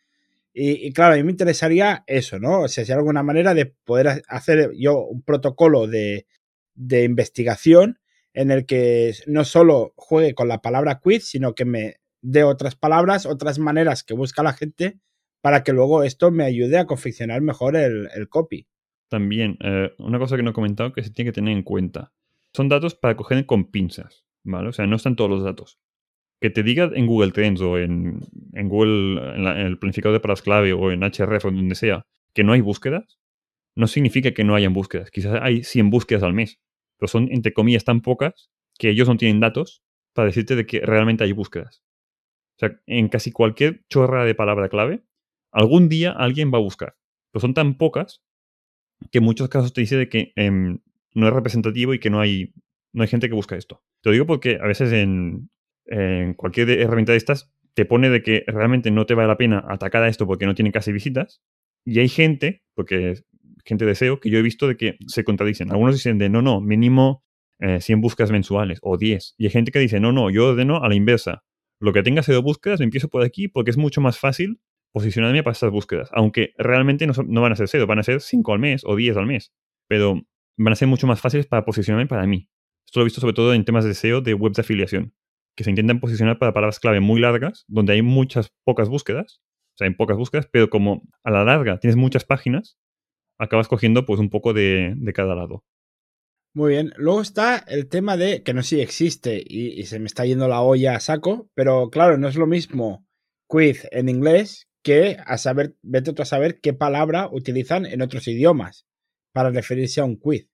Y, 0.54 0.92
claro, 0.92 1.14
a 1.14 1.16
mí 1.16 1.22
me 1.22 1.30
interesaría 1.30 2.04
eso, 2.06 2.38
¿no? 2.38 2.60
O 2.60 2.68
sea, 2.68 2.84
si 2.84 2.92
hay 2.92 2.98
alguna 2.98 3.22
manera 3.22 3.54
de 3.54 3.66
poder 3.66 4.22
hacer 4.28 4.70
yo 4.78 4.98
un 5.00 5.22
protocolo 5.22 5.86
de, 5.86 6.26
de 6.74 7.04
investigación 7.04 7.98
en 8.34 8.50
el 8.50 8.66
que 8.66 9.14
no 9.26 9.44
solo 9.44 9.94
juegue 9.96 10.34
con 10.34 10.48
la 10.48 10.60
palabra 10.60 11.00
quiz, 11.00 11.24
sino 11.26 11.54
que 11.54 11.64
me 11.64 11.96
de 12.22 12.44
otras 12.44 12.76
palabras, 12.76 13.26
otras 13.26 13.58
maneras 13.58 14.04
que 14.04 14.14
busca 14.14 14.42
la 14.42 14.52
gente 14.52 15.00
para 15.40 15.64
que 15.64 15.72
luego 15.72 16.04
esto 16.04 16.30
me 16.30 16.44
ayude 16.44 16.78
a 16.78 16.86
confeccionar 16.86 17.42
mejor 17.42 17.76
el, 17.76 18.08
copy. 18.28 18.68
También, 19.08 19.58
eh, 19.60 19.92
una 19.98 20.18
cosa 20.18 20.36
que 20.36 20.42
no 20.42 20.50
he 20.50 20.54
comentado 20.54 20.92
que 20.92 21.02
se 21.02 21.10
tiene 21.10 21.30
que 21.30 21.34
tener 21.34 21.54
en 21.54 21.64
cuenta. 21.64 22.12
Son 22.52 22.68
datos 22.68 22.94
para 22.94 23.16
coger 23.16 23.44
con 23.44 23.70
pinzas, 23.70 24.24
¿vale? 24.44 24.68
O 24.68 24.72
sea, 24.72 24.86
no 24.86 24.96
están 24.96 25.16
todos 25.16 25.28
los 25.28 25.42
datos. 25.42 25.80
Que 26.42 26.50
te 26.50 26.62
diga 26.62 26.90
en 26.92 27.06
Google 27.06 27.30
Trends 27.30 27.60
o 27.60 27.78
en, 27.78 28.20
Google, 28.52 29.34
en, 29.36 29.46
el 29.46 29.78
planificador 29.78 30.14
de 30.14 30.20
palabras 30.20 30.42
clave 30.42 30.72
o 30.72 30.90
en 30.90 31.02
HRF 31.02 31.44
o 31.44 31.50
donde 31.52 31.76
sea, 31.76 32.04
que 32.34 32.42
no 32.42 32.52
hay 32.52 32.60
búsquedas, 32.60 33.20
no 33.76 33.86
significa 33.86 34.32
que 34.32 34.42
no 34.42 34.56
hayan 34.56 34.74
búsquedas. 34.74 35.10
Quizás 35.10 35.40
hay 35.40 35.62
100 35.62 35.90
búsquedas 35.90 36.24
al 36.24 36.34
mes, 36.34 36.60
pero 36.98 37.08
son, 37.08 37.28
entre 37.30 37.52
comillas, 37.52 37.84
tan 37.84 38.00
pocas 38.00 38.50
que 38.76 38.90
ellos 38.90 39.08
no 39.08 39.16
tienen 39.16 39.40
datos 39.40 39.82
para 40.14 40.26
decirte 40.26 40.56
de 40.56 40.66
que 40.66 40.80
realmente 40.80 41.24
hay 41.24 41.32
búsquedas. 41.32 41.84
O 42.56 42.58
sea, 42.58 42.80
en 42.86 43.08
casi 43.08 43.30
cualquier 43.30 43.84
chorra 43.88 44.24
de 44.24 44.34
palabra 44.34 44.68
clave, 44.68 45.04
algún 45.52 45.88
día 45.88 46.10
alguien 46.10 46.52
va 46.52 46.58
a 46.58 46.62
buscar. 46.62 46.96
Pero 47.30 47.40
son 47.40 47.54
tan 47.54 47.76
pocas 47.78 48.22
que 49.10 49.18
en 49.18 49.24
muchos 49.24 49.48
casos 49.48 49.72
te 49.72 49.80
dice 49.80 49.96
de 49.96 50.08
que 50.08 50.32
em, 50.36 50.80
no 51.14 51.28
es 51.28 51.32
representativo 51.32 51.94
y 51.94 52.00
que 52.00 52.10
no 52.10 52.20
hay, 52.20 52.52
no 52.92 53.02
hay 53.02 53.08
gente 53.08 53.28
que 53.28 53.34
busca 53.34 53.56
esto. 53.56 53.82
Te 54.02 54.10
lo 54.10 54.12
digo 54.12 54.26
porque 54.26 54.58
a 54.60 54.66
veces 54.66 54.92
en, 54.92 55.50
en 55.86 56.34
cualquier 56.34 56.70
herramienta 56.70 57.12
de 57.12 57.18
estas 57.18 57.52
te 57.74 57.84
pone 57.84 58.10
de 58.10 58.22
que 58.22 58.44
realmente 58.46 58.90
no 58.90 59.06
te 59.06 59.14
vale 59.14 59.28
la 59.28 59.36
pena 59.36 59.64
atacar 59.66 60.02
a 60.02 60.08
esto 60.08 60.26
porque 60.26 60.46
no 60.46 60.54
tiene 60.54 60.72
casi 60.72 60.92
visitas. 60.92 61.42
Y 61.84 61.98
hay 62.00 62.08
gente, 62.08 62.62
porque 62.74 63.22
gente 63.64 63.86
de 63.86 63.94
SEO, 63.94 64.20
que 64.20 64.30
yo 64.30 64.38
he 64.38 64.42
visto 64.42 64.68
de 64.68 64.76
que 64.76 64.96
se 65.06 65.24
contradicen. 65.24 65.70
Algunos 65.70 65.94
dicen 65.94 66.18
de 66.18 66.28
no, 66.28 66.42
no, 66.42 66.60
mínimo 66.60 67.24
100 67.58 67.80
eh, 67.80 68.00
búsquedas 68.00 68.30
mensuales 68.30 68.78
o 68.82 68.98
10. 68.98 69.34
Y 69.38 69.46
hay 69.46 69.50
gente 69.50 69.72
que 69.72 69.78
dice, 69.78 70.00
no, 70.00 70.12
no, 70.12 70.30
yo 70.30 70.48
ordeno 70.48 70.82
a 70.82 70.88
la 70.88 70.94
inversa. 70.94 71.44
Lo 71.80 71.92
que 71.92 72.02
tenga 72.02 72.22
SEO 72.22 72.42
búsquedas, 72.42 72.80
empiezo 72.80 73.08
por 73.08 73.22
aquí 73.22 73.48
porque 73.48 73.70
es 73.70 73.76
mucho 73.76 74.00
más 74.00 74.18
fácil 74.18 74.60
posicionarme 74.92 75.42
para 75.42 75.52
estas 75.52 75.70
búsquedas. 75.70 76.10
Aunque 76.12 76.52
realmente 76.58 77.06
no, 77.06 77.40
van 77.40 77.52
a 77.52 77.56
ser 77.56 77.68
SEO, 77.68 77.86
van 77.86 77.98
a 77.98 78.02
ser 78.02 78.20
5 78.20 78.52
al 78.52 78.58
mes 78.58 78.82
o 78.84 78.94
10 78.94 79.16
al 79.16 79.26
mes. 79.26 79.52
Pero 79.88 80.20
van 80.58 80.72
a 80.72 80.76
ser 80.76 80.88
mucho 80.88 81.06
más 81.06 81.20
fáciles 81.20 81.46
para 81.46 81.64
posicionarme 81.64 82.06
para 82.06 82.26
mí. 82.26 82.48
Esto 82.84 83.00
lo 83.00 83.04
he 83.04 83.06
visto 83.06 83.20
sobre 83.20 83.34
todo 83.34 83.54
en 83.54 83.64
temas 83.64 83.84
de 83.84 83.94
SEO 83.94 84.20
de 84.20 84.34
web 84.34 84.52
de 84.52 84.60
afiliación 84.60 85.14
que 85.56 85.64
se 85.64 85.70
intentan 85.70 86.00
posicionar 86.00 86.38
para 86.38 86.52
palabras 86.52 86.80
clave 86.80 87.00
muy 87.00 87.20
largas, 87.20 87.64
donde 87.68 87.94
hay 87.94 88.02
muchas 88.02 88.52
pocas 88.64 88.88
búsquedas, 88.88 89.40
o 89.74 89.78
sea, 89.78 89.86
hay 89.86 89.94
pocas 89.94 90.16
búsquedas, 90.16 90.48
pero 90.50 90.70
como 90.70 91.02
a 91.24 91.30
la 91.30 91.44
larga 91.44 91.78
tienes 91.78 91.96
muchas 91.96 92.24
páginas, 92.24 92.78
acabas 93.38 93.68
cogiendo 93.68 94.06
pues 94.06 94.20
un 94.20 94.30
poco 94.30 94.52
de, 94.52 94.94
cada 95.14 95.34
lado. 95.34 95.64
Muy 96.54 96.72
bien. 96.72 96.92
Luego 96.96 97.22
está 97.22 97.56
el 97.56 97.88
tema 97.88 98.16
de 98.16 98.42
que 98.42 98.52
no 98.52 98.62
sé 98.62 98.76
si 98.76 98.80
existe 98.82 99.42
y, 99.44 99.84
se 99.84 99.98
me 99.98 100.06
está 100.06 100.26
yendo 100.26 100.48
la 100.48 100.60
olla 100.60 100.96
a 100.96 101.00
saco, 101.00 101.50
pero 101.54 101.90
claro, 101.90 102.18
no 102.18 102.28
es 102.28 102.36
lo 102.36 102.46
mismo 102.46 103.06
quiz 103.46 103.86
en 103.90 104.08
inglés 104.08 104.68
que 104.82 105.16
a 105.24 105.38
saber, 105.38 105.76
vete 105.82 106.12
tú 106.12 106.22
a 106.22 106.26
saber 106.26 106.60
qué 106.60 106.72
palabra 106.72 107.28
utilizan 107.30 107.86
en 107.86 108.02
otros 108.02 108.26
idiomas 108.28 108.86
para 109.32 109.50
referirse 109.50 110.00
a 110.00 110.04
un 110.04 110.16
quiz. 110.16 110.48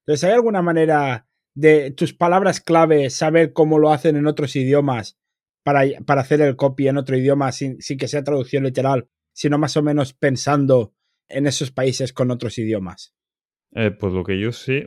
Entonces, 0.00 0.24
¿hay 0.24 0.34
alguna 0.34 0.62
manera 0.62 1.28
de 1.54 1.90
tus 1.90 2.14
palabras 2.14 2.60
clave, 2.60 3.10
saber 3.10 3.52
cómo 3.52 3.78
lo 3.78 3.92
hacen 3.92 4.16
en 4.16 4.26
otros 4.26 4.56
idiomas 4.56 5.18
para, 5.62 5.82
para 6.06 6.22
hacer 6.22 6.40
el 6.40 6.56
copy 6.56 6.88
en 6.88 6.98
otro 6.98 7.16
idioma 7.16 7.52
sin, 7.52 7.78
que 7.78 8.08
sea 8.08 8.24
traducción 8.24 8.64
literal, 8.64 9.08
sino 9.32 9.58
más 9.58 9.76
o 9.76 9.82
menos 9.82 10.12
pensando 10.12 10.94
en 11.28 11.46
esos 11.46 11.70
países 11.70 12.12
con 12.12 12.30
otros 12.30 12.58
idiomas? 12.58 13.14
Eh, 13.74 13.90
pues 13.90 14.12
lo 14.12 14.24
que 14.24 14.38
yo 14.38 14.52
sé, 14.52 14.84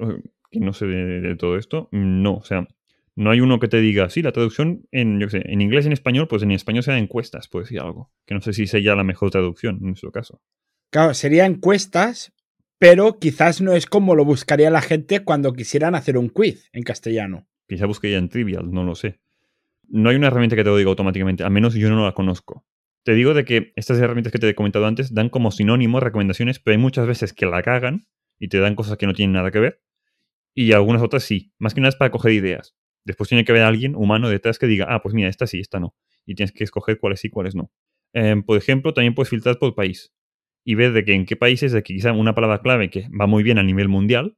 que 0.52 0.60
no 0.60 0.74
sé 0.74 0.86
de, 0.86 1.36
todo 1.36 1.58
esto, 1.58 1.90
no, 1.92 2.36
o 2.36 2.44
sea, 2.44 2.68
no 3.16 3.32
hay 3.32 3.40
uno 3.40 3.60
que 3.60 3.68
te 3.68 3.80
diga, 3.80 4.10
sí, 4.10 4.22
la 4.22 4.32
traducción 4.32 4.88
en, 4.92 5.20
yo 5.20 5.30
sé, 5.30 5.42
en 5.46 5.62
inglés 5.62 5.86
y 5.86 5.88
en 5.88 5.94
español, 5.94 6.28
pues 6.28 6.44
en 6.44 6.52
español 6.52 6.84
sea 6.84 6.98
encuestas, 6.98 7.48
puede 7.48 7.64
decir 7.64 7.80
algo, 7.80 8.12
que 8.26 8.36
no 8.36 8.42
sé 8.42 8.54
si 8.54 8.68
sería 8.68 8.96
la 8.96 9.04
mejor 9.04 9.32
traducción 9.32 9.78
en 9.78 9.88
nuestro 9.88 10.12
caso. 10.12 10.42
Claro, 10.92 11.14
sería 11.14 11.46
encuestas, 11.46 12.34
pero 12.88 13.18
quizás 13.18 13.62
no 13.62 13.74
es 13.74 13.88
como 13.88 14.14
lo 14.14 14.26
buscaría 14.26 14.70
la 14.70 14.80
gente 14.80 15.22
cuando 15.22 15.54
quisieran 15.54 15.96
hacer 15.96 16.20
un 16.20 16.30
quiz 16.30 16.70
en 16.72 16.84
castellano. 16.84 17.48
Quizá 17.68 17.88
buscaría 17.88 18.20
en 18.20 18.30
Trivial, 18.30 18.72
no 18.72 18.84
lo 18.84 18.94
sé. 18.94 19.20
No 19.88 20.12
hay 20.12 20.18
una 20.18 20.28
herramienta 20.28 20.56
que 20.56 20.64
te 20.64 20.70
lo 20.70 20.78
diga 20.78 20.92
automáticamente, 20.92 21.44
al 21.44 21.50
menos 21.50 21.74
yo 21.74 21.90
no 21.90 22.06
la 22.06 22.12
conozco. 22.12 22.64
Te 23.02 23.16
digo 23.16 23.34
de 23.34 23.44
que 23.44 23.74
estas 23.76 23.98
herramientas 23.98 24.32
que 24.32 24.38
te 24.38 24.48
he 24.48 24.54
comentado 24.54 24.86
antes 24.86 25.16
dan 25.16 25.30
como 25.30 25.50
sinónimo 25.50 26.00
recomendaciones, 26.00 26.60
pero 26.60 26.74
hay 26.76 26.78
muchas 26.78 27.08
veces 27.08 27.34
que 27.34 27.48
la 27.48 27.64
cagan 27.64 28.08
y 28.38 28.50
te 28.50 28.60
dan 28.60 28.76
cosas 28.76 29.00
que 29.00 29.08
no 29.08 29.14
tienen 29.14 29.34
nada 29.34 29.50
que 29.50 29.58
ver. 29.58 29.82
Y 30.54 30.72
algunas 30.74 31.02
otras 31.02 31.24
sí. 31.24 31.54
Más 31.58 31.74
que 31.74 31.82
nada 31.82 31.90
es 31.90 31.96
para 31.96 32.12
coger 32.12 32.34
ideas. 32.34 32.76
Después 33.04 33.30
tiene 33.30 33.46
que 33.46 33.52
haber 33.52 33.64
alguien 33.64 33.96
humano 33.96 34.30
detrás 34.30 34.60
que 34.60 34.68
diga, 34.68 34.86
ah, 34.90 35.02
pues 35.02 35.16
mira, 35.16 35.28
esta 35.28 35.48
sí, 35.48 35.60
esta 35.60 35.80
no. 35.80 35.96
Y 36.24 36.36
tienes 36.36 36.52
que 36.52 36.64
escoger 36.64 37.00
cuáles 37.00 37.20
sí, 37.20 37.32
cuáles 37.32 37.56
no. 37.56 37.72
Em, 38.14 38.44
por 38.44 38.60
ejemplo, 38.60 38.94
también 38.94 39.16
puedes 39.16 39.32
filtrar 39.32 39.58
por 39.58 39.74
país 39.74 40.14
y 40.66 40.76
ver 40.76 40.92
de 40.92 41.06
que 41.06 41.14
en 41.14 41.26
qué 41.26 41.36
países, 41.36 41.72
de 41.72 41.84
que 41.84 41.94
quizá 41.94 42.12
una 42.12 42.34
palabra 42.34 42.62
clave 42.62 42.90
que 42.90 43.08
va 43.10 43.28
muy 43.28 43.44
bien 43.44 43.60
a 43.60 43.64
nivel 43.64 43.88
mundial, 43.88 44.36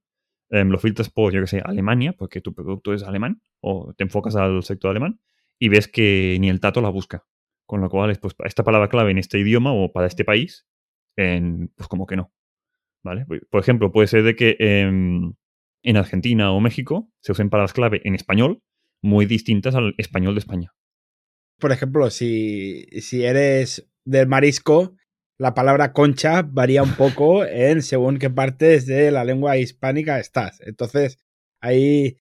em, 0.50 0.70
lo 0.70 0.78
filtras 0.78 1.10
por, 1.10 1.34
yo 1.34 1.42
que 1.42 1.48
sé, 1.48 1.62
Alemania, 1.64 2.14
porque 2.14 2.42
tu 2.42 2.54
producto 2.54 2.94
es 2.94 3.04
alemán, 3.04 3.42
o 3.62 3.94
te 3.98 4.04
enfocas 4.04 4.36
al 4.36 4.62
sector 4.64 4.92
alemán, 4.92 5.22
y 5.58 5.70
ves 5.70 5.88
que 5.88 6.38
ni 6.40 6.50
el 6.50 6.60
tato 6.60 6.82
la 6.82 6.90
busca. 6.90 7.26
Con 7.66 7.82
lo 7.82 7.90
cual, 7.90 8.16
pues 8.22 8.36
esta 8.46 8.64
palabra 8.64 8.90
clave 8.90 9.12
en 9.12 9.18
este 9.18 9.40
idioma 9.40 9.74
o 9.74 9.92
para 9.92 10.08
este 10.08 10.24
país, 10.24 10.68
pues 11.16 11.88
como 11.90 12.06
que 12.06 12.16
no. 12.16 12.32
¿Vale? 13.04 13.26
Por 13.50 13.62
ejemplo, 13.62 13.92
puede 13.92 14.08
ser 14.08 14.24
de 14.24 14.36
que 14.36 14.58
em, 14.60 15.34
en 15.84 15.98
Argentina 15.98 16.52
o 16.52 16.60
México 16.60 17.10
se 17.22 17.32
usen 17.32 17.50
palabras 17.50 17.74
clave 17.74 18.02
en 18.04 18.16
español 18.16 18.62
muy 19.02 19.26
distintas 19.26 19.76
al 19.76 19.96
español 19.98 20.36
de 20.36 20.40
España. 20.40 20.74
Por 21.60 21.72
ejemplo, 21.72 22.10
si, 22.10 22.86
si 23.02 23.24
eres 23.24 23.90
del 24.06 24.28
marisco 24.28 24.96
la 25.38 25.54
palabra 25.54 25.94
concha 25.94 26.42
varía 26.42 26.84
un 26.84 26.96
poco 26.96 27.46
en 27.46 27.82
según 27.82 28.18
qué 28.18 28.30
partes 28.30 28.86
de 28.86 29.12
la 29.12 29.24
lengua 29.24 29.58
hispánica 29.58 30.20
estás. 30.20 30.60
Entonces, 30.62 31.20
ahí. 31.62 32.18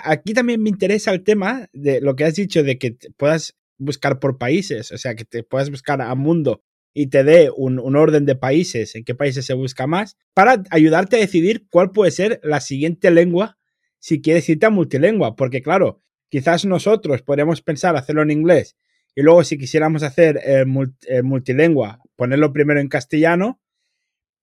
Aquí 0.00 0.32
también 0.32 0.62
me 0.62 0.68
interesa 0.68 1.10
el 1.10 1.24
tema 1.24 1.68
de 1.72 2.00
lo 2.00 2.14
que 2.14 2.24
has 2.24 2.36
dicho 2.36 2.62
de 2.62 2.78
que 2.78 2.96
puedas 3.16 3.56
buscar 3.78 4.20
por 4.20 4.38
países, 4.38 4.92
o 4.92 4.98
sea, 4.98 5.16
que 5.16 5.24
te 5.24 5.42
puedas 5.42 5.70
buscar 5.70 6.00
a 6.00 6.14
mundo 6.14 6.62
y 6.94 7.08
te 7.08 7.24
dé 7.24 7.50
un, 7.56 7.80
un, 7.80 7.96
orden 7.96 8.24
de 8.24 8.36
países, 8.36 8.94
en 8.94 9.02
qué 9.04 9.16
países 9.16 9.44
se 9.44 9.54
busca 9.54 9.88
más, 9.88 10.16
para 10.34 10.62
ayudarte 10.70 11.16
a 11.16 11.20
decidir 11.20 11.66
cuál 11.68 11.90
puede 11.90 12.12
ser 12.12 12.38
la 12.44 12.60
siguiente 12.60 13.10
lengua 13.10 13.58
si 13.98 14.20
quieres 14.20 14.48
irte 14.48 14.66
a 14.66 14.70
multilingua. 14.70 15.34
Porque, 15.34 15.62
claro, 15.62 16.00
quizás 16.28 16.64
nosotros 16.64 17.22
podríamos 17.22 17.60
pensar 17.60 17.96
hacerlo 17.96 18.22
en 18.22 18.30
inglés 18.30 18.76
y 19.14 19.22
luego 19.22 19.44
si 19.44 19.58
quisiéramos 19.58 20.02
hacer 20.02 20.38
eh, 20.44 20.64
eh, 21.06 21.22
multilingua, 21.22 22.00
ponerlo 22.16 22.52
primero 22.52 22.80
en 22.80 22.88
castellano, 22.88 23.60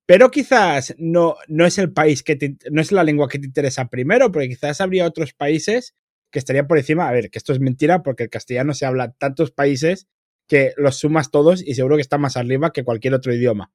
pero 0.06 0.30
quizás 0.30 0.94
no, 0.98 1.36
no 1.48 1.66
es 1.66 1.78
el 1.78 1.92
país 1.92 2.22
que 2.24 2.58
no 2.70 2.82
es 2.82 2.92
la 2.92 3.04
lengua 3.04 3.28
que 3.28 3.40
te 3.40 3.48
interesa 3.48 3.88
primero, 3.88 4.32
porque 4.32 4.50
quizás 4.50 4.82
habría 4.82 5.06
otros 5.06 5.34
países 5.34 5.96
que 6.32 6.40
estarían 6.40 6.68
por 6.68 6.78
encima. 6.78 7.08
A 7.08 7.12
ver, 7.12 7.32
que 7.32 7.40
esto 7.40 7.54
es 7.54 7.60
mentira 7.60 8.04
porque 8.04 8.24
el 8.24 8.30
castellano 8.30 8.74
se 8.74 8.86
habla 8.86 9.06
en 9.06 9.14
tantos 9.18 9.52
países 9.52 10.08
que 10.48 10.74
los 10.78 10.98
sumas 10.98 11.32
todos 11.32 11.66
y 11.66 11.74
seguro 11.74 11.96
que 11.96 12.02
está 12.02 12.18
más 12.18 12.38
arriba 12.38 12.72
que 12.72 12.84
cualquier 12.84 13.16
otro 13.16 13.34
idioma. 13.34 13.72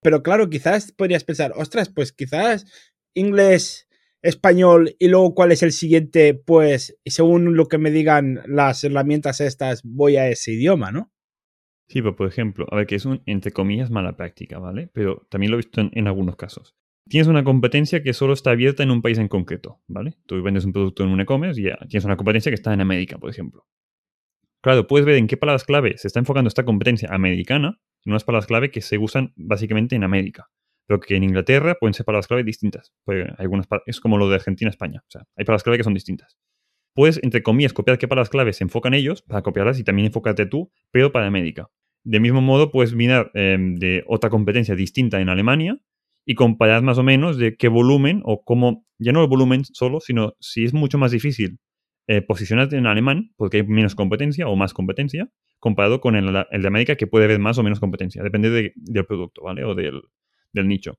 Pero 0.00 0.22
claro, 0.22 0.48
quizás 0.48 0.92
podrías 0.92 1.24
pensar, 1.24 1.52
ostras, 1.56 1.90
pues 1.90 2.12
quizás 2.12 2.64
inglés 3.14 3.86
español 4.22 4.96
y 4.98 5.08
luego 5.08 5.34
cuál 5.34 5.52
es 5.52 5.62
el 5.62 5.72
siguiente, 5.72 6.34
pues 6.34 6.98
según 7.04 7.56
lo 7.56 7.66
que 7.66 7.78
me 7.78 7.90
digan 7.90 8.40
las 8.46 8.84
herramientas 8.84 9.40
estas, 9.40 9.82
voy 9.82 10.16
a 10.16 10.28
ese 10.28 10.52
idioma, 10.52 10.92
¿no? 10.92 11.12
Sí, 11.88 12.02
pero 12.02 12.14
por 12.14 12.28
ejemplo, 12.28 12.66
a 12.70 12.76
ver, 12.76 12.86
que 12.86 12.94
es 12.94 13.04
un, 13.04 13.22
entre 13.26 13.50
comillas, 13.50 13.90
mala 13.90 14.16
práctica, 14.16 14.58
¿vale? 14.58 14.88
Pero 14.92 15.26
también 15.28 15.50
lo 15.50 15.56
he 15.56 15.62
visto 15.64 15.80
en, 15.80 16.06
algunos 16.06 16.36
casos. 16.36 16.76
Tienes 17.08 17.26
una 17.26 17.42
competencia 17.42 18.02
que 18.02 18.12
solo 18.12 18.32
está 18.32 18.50
abierta 18.50 18.84
en 18.84 18.92
un 18.92 19.02
país 19.02 19.18
en 19.18 19.26
concreto, 19.26 19.80
¿vale? 19.88 20.14
Tú 20.26 20.40
vendes 20.42 20.64
un 20.64 20.72
producto 20.72 21.02
en 21.02 21.10
un 21.10 21.20
e-commerce 21.20 21.60
y 21.60 21.64
ya 21.64 21.78
tienes 21.88 22.04
una 22.04 22.16
competencia 22.16 22.50
que 22.50 22.54
está 22.54 22.72
en 22.72 22.80
América, 22.80 23.18
por 23.18 23.30
ejemplo. 23.30 23.66
Claro, 24.62 24.86
puedes 24.86 25.06
ver 25.06 25.16
en 25.16 25.26
qué 25.26 25.36
palabras 25.36 25.64
clave 25.64 25.96
se 25.96 26.06
está 26.06 26.20
enfocando 26.20 26.46
esta 26.46 26.64
competencia 26.64 27.08
americana, 27.10 27.80
en 28.04 28.12
unas 28.12 28.22
palabras 28.22 28.46
clave 28.46 28.70
que 28.70 28.82
se 28.82 28.98
usan 28.98 29.32
básicamente 29.34 29.96
en 29.96 30.04
América 30.04 30.48
pero 30.90 30.98
que 30.98 31.14
en 31.14 31.22
Inglaterra 31.22 31.76
pueden 31.78 31.94
ser 31.94 32.04
palabras 32.04 32.26
clave 32.26 32.42
distintas. 32.42 32.92
algunas, 33.38 33.68
es 33.86 34.00
como 34.00 34.18
lo 34.18 34.28
de 34.28 34.34
Argentina-España. 34.34 35.04
O 35.06 35.08
sea, 35.08 35.22
hay 35.36 35.44
palabras 35.44 35.62
clave 35.62 35.78
que 35.78 35.84
son 35.84 35.94
distintas. 35.94 36.36
Puedes, 36.96 37.22
entre 37.22 37.44
comillas, 37.44 37.72
copiar 37.72 37.96
qué 37.96 38.08
palabras 38.08 38.28
clave 38.28 38.52
se 38.52 38.64
enfocan 38.64 38.92
ellos 38.94 39.22
para 39.22 39.42
copiarlas 39.42 39.78
y 39.78 39.84
también 39.84 40.06
enfocarte 40.06 40.46
tú, 40.46 40.72
pero 40.90 41.12
para 41.12 41.28
América. 41.28 41.70
De 42.02 42.18
mismo 42.18 42.40
modo, 42.40 42.72
puedes 42.72 42.92
mirar 42.92 43.30
em, 43.34 43.76
de 43.76 44.02
otra 44.08 44.30
competencia 44.30 44.74
distinta 44.74 45.20
en 45.20 45.28
Alemania 45.28 45.78
y 46.26 46.34
comparar 46.34 46.82
más 46.82 46.98
o 46.98 47.04
menos 47.04 47.36
de 47.38 47.56
qué 47.56 47.68
volumen 47.68 48.22
o 48.24 48.42
cómo, 48.42 48.84
ya 48.98 49.12
no 49.12 49.22
el 49.22 49.28
volumen 49.28 49.62
solo, 49.64 50.00
sino 50.00 50.34
si 50.40 50.64
es 50.64 50.74
mucho 50.74 50.98
más 50.98 51.12
difícil 51.12 51.60
eh, 52.08 52.20
posicionarte 52.20 52.76
en 52.76 52.88
alemán, 52.88 53.30
porque 53.36 53.58
hay 53.58 53.62
menos 53.62 53.94
competencia 53.94 54.48
o 54.48 54.56
más 54.56 54.74
competencia, 54.74 55.30
comparado 55.60 56.00
con 56.00 56.16
el, 56.16 56.32
de 56.32 56.66
América, 56.66 56.96
que 56.96 57.06
puede 57.06 57.26
haber 57.26 57.38
más 57.38 57.58
o 57.58 57.62
menos 57.62 57.78
competencia, 57.78 58.24
depende 58.24 58.72
del 58.74 59.06
producto, 59.06 59.42
¿vale? 59.44 59.62
O 59.62 59.76
del, 59.76 60.02
del 60.52 60.68
nicho. 60.68 60.98